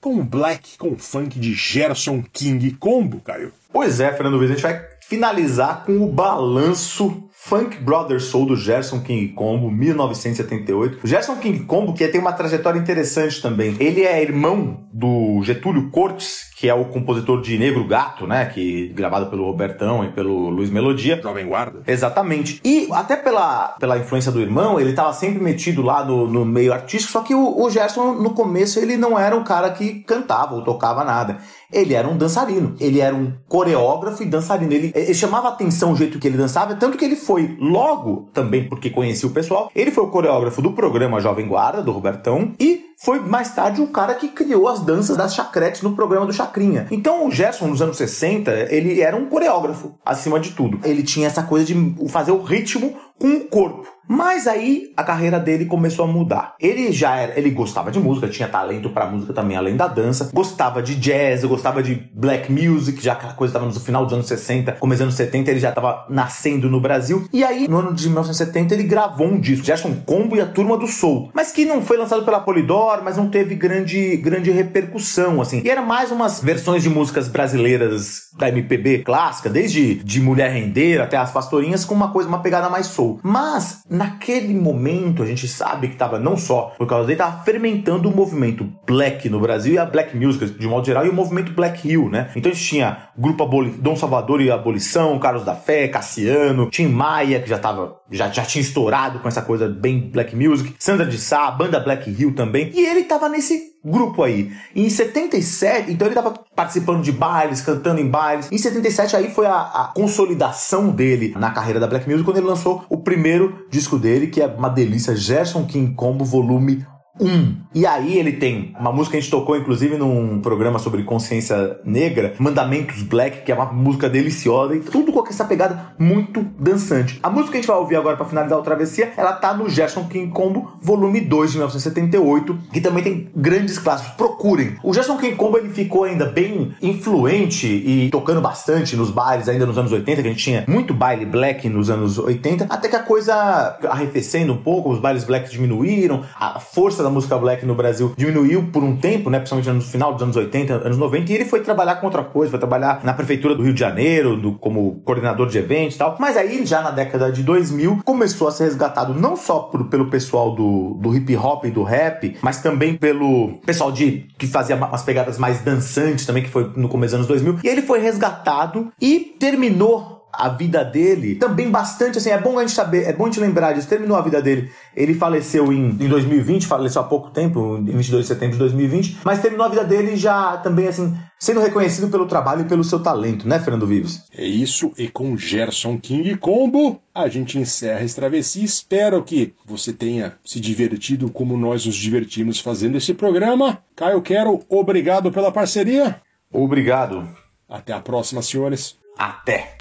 [0.00, 3.52] com black, com funk de Gerson King Combo, Caio.
[3.72, 8.56] Pois é, Fernando Luiz, a gente vai finalizar com o balanço Funk Brother Soul do
[8.56, 10.98] Gerson King Combo, 1978.
[11.02, 13.74] O Gerson King Combo, que tem uma trajetória interessante também.
[13.80, 18.44] Ele é irmão do Getúlio Cortes, que é o compositor de Negro Gato, né?
[18.46, 21.20] Que gravado pelo Robertão e pelo Luiz Melodia.
[21.22, 21.82] Jovem Guarda.
[21.86, 22.60] Exatamente.
[22.64, 26.72] E até pela, pela influência do irmão, ele estava sempre metido lá no, no meio
[26.72, 30.56] artístico, só que o, o Gerson, no começo, ele não era um cara que cantava
[30.56, 31.38] ou tocava nada.
[31.72, 32.74] Ele era um dançarino.
[32.80, 34.72] Ele era um coreógrafo e dançarino.
[34.72, 38.68] Ele, ele chamava atenção o jeito que ele dançava, tanto que ele foi logo, também
[38.68, 42.86] porque conhecia o pessoal, ele foi o coreógrafo do programa Jovem Guarda, do Robertão, e
[43.00, 46.86] foi mais tarde o cara que criou as danças das chacretes no programa do Chacrinha.
[46.90, 50.80] Então o Gerson, nos anos 60, ele era um coreógrafo, acima de tudo.
[50.82, 53.97] Ele tinha essa coisa de fazer o ritmo com o corpo.
[54.08, 56.54] Mas aí a carreira dele começou a mudar.
[56.58, 60.30] Ele já era, ele gostava de música, tinha talento pra música também além da dança,
[60.32, 64.26] gostava de jazz, gostava de black music, já aquela coisa estava no final dos anos
[64.26, 67.28] 60, começo dos anos 70, ele já estava nascendo no Brasil.
[67.32, 70.76] E aí, no ano de 1970, ele gravou um disco, Gerson Combo e a Turma
[70.76, 75.40] do Soul, mas que não foi lançado pela Polydor, mas não teve grande grande repercussão
[75.40, 75.60] assim.
[75.64, 81.04] E era mais umas versões de músicas brasileiras da MPB clássica, desde de Mulher Rendeira
[81.04, 83.20] até as Pastorinhas com uma coisa, uma pegada mais soul.
[83.22, 88.08] Mas naquele momento a gente sabe que estava não só por causa dele, estava fermentando
[88.08, 91.52] o movimento black no Brasil e a black music de modo geral e o movimento
[91.52, 92.30] Black Hill, né?
[92.36, 96.86] Então a gente tinha grupo Aboli Dom Salvador e Abolição, Carlos da Fé, Cassiano, Tim
[96.86, 101.06] Maia que já tava já, já tinha estourado com essa coisa bem black music, Sandra
[101.06, 104.52] de Sá, banda Black Hill também, e ele tava nesse grupo aí.
[104.74, 108.50] E em 77, então ele tava participando de bailes, cantando em bailes.
[108.50, 112.46] Em 77 aí foi a, a consolidação dele na carreira da Black Music quando ele
[112.46, 116.84] lançou o primeiro disco dele, que é uma delícia, Gerson King Combo Volume
[117.20, 117.58] 1.
[117.74, 121.78] E aí ele tem uma música que a gente tocou, inclusive, num programa sobre consciência
[121.84, 127.18] negra, Mandamentos Black, que é uma música deliciosa e tudo com essa pegada muito dançante.
[127.22, 129.68] A música que a gente vai ouvir agora para finalizar o Travessia, ela tá no
[129.68, 134.14] Gerson King Combo, volume 2 de 1978, que também tem grandes clássicos.
[134.14, 134.76] Procurem.
[134.82, 139.66] O Gerson King Combo ele ficou ainda bem influente e tocando bastante nos bailes ainda
[139.66, 142.96] nos anos 80, que a gente tinha muito baile black nos anos 80, até que
[142.96, 147.74] a coisa arrefecendo um pouco, os bailes black diminuíram, a força da música black no
[147.74, 151.34] Brasil diminuiu por um tempo, né, principalmente no final dos anos 80, anos 90, e
[151.34, 154.52] ele foi trabalhar com outra coisa, foi trabalhar na prefeitura do Rio de Janeiro, do,
[154.52, 156.16] como coordenador de eventos e tal.
[156.20, 160.10] Mas aí, já na década de 2000, começou a ser resgatado não só por, pelo
[160.10, 164.76] pessoal do, do hip hop e do rap, mas também pelo pessoal de que fazia
[164.76, 167.60] umas pegadas mais dançantes também, que foi no começo dos anos 2000.
[167.64, 172.62] E ele foi resgatado e terminou a vida dele, também bastante assim, é bom a
[172.62, 175.88] gente saber, é bom a gente lembrar disso, terminou a vida dele, ele faleceu em,
[175.88, 179.68] em 2020, faleceu há pouco tempo, em 22 de setembro de 2020, mas terminou a
[179.68, 183.84] vida dele já também assim, sendo reconhecido pelo trabalho e pelo seu talento, né, Fernando
[183.84, 184.22] Vives?
[184.32, 188.64] É isso, e com Gerson King Combo, a gente encerra esse travessia.
[188.64, 193.78] Espero que você tenha se divertido como nós nos divertimos fazendo esse programa.
[193.96, 196.20] Caio Quero, obrigado pela parceria.
[196.52, 197.28] Obrigado.
[197.68, 198.96] Até a próxima, senhores.
[199.18, 199.76] Até.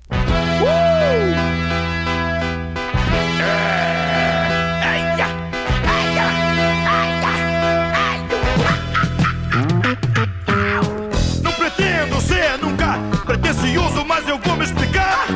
[11.41, 15.27] Não pretendo ser nunca pretencioso, mas eu vou me explicar.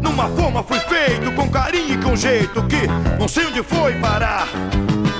[0.00, 2.86] Numa forma fui feito com carinho e com jeito que
[3.18, 4.46] não sei onde foi parar.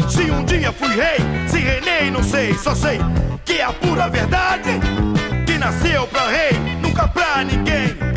[0.08, 1.18] Se um dia fui rei,
[1.48, 3.00] se reinei, não sei, só sei
[3.44, 4.70] que é a pura verdade.
[5.46, 8.11] Que nasceu pra rei, nunca pra ninguém.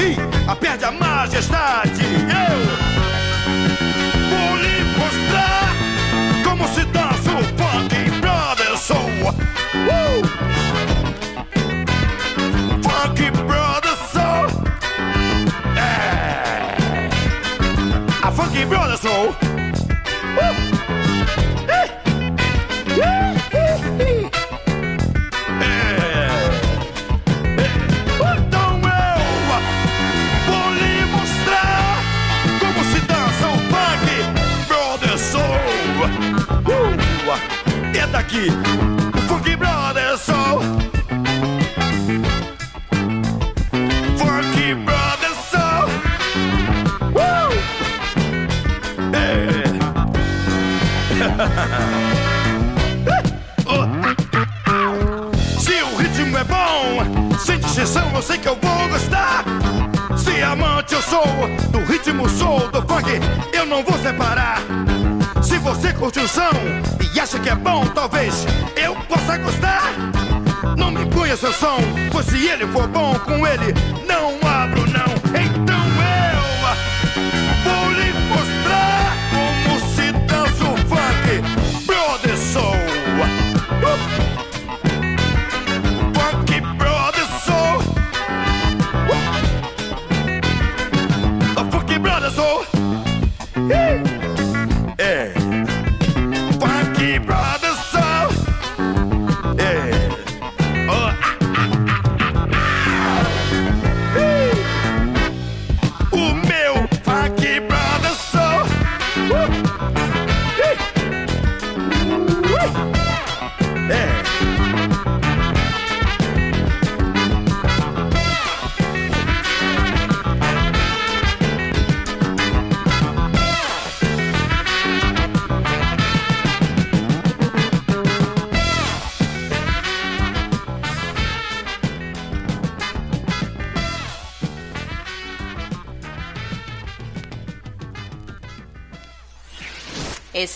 [0.59, 2.01] Perde a majestade.
[2.03, 2.57] Eu
[4.29, 5.75] vou lhe mostrar
[6.43, 9.33] como se dança o Funky Brothers Soul.
[9.73, 10.34] Uh!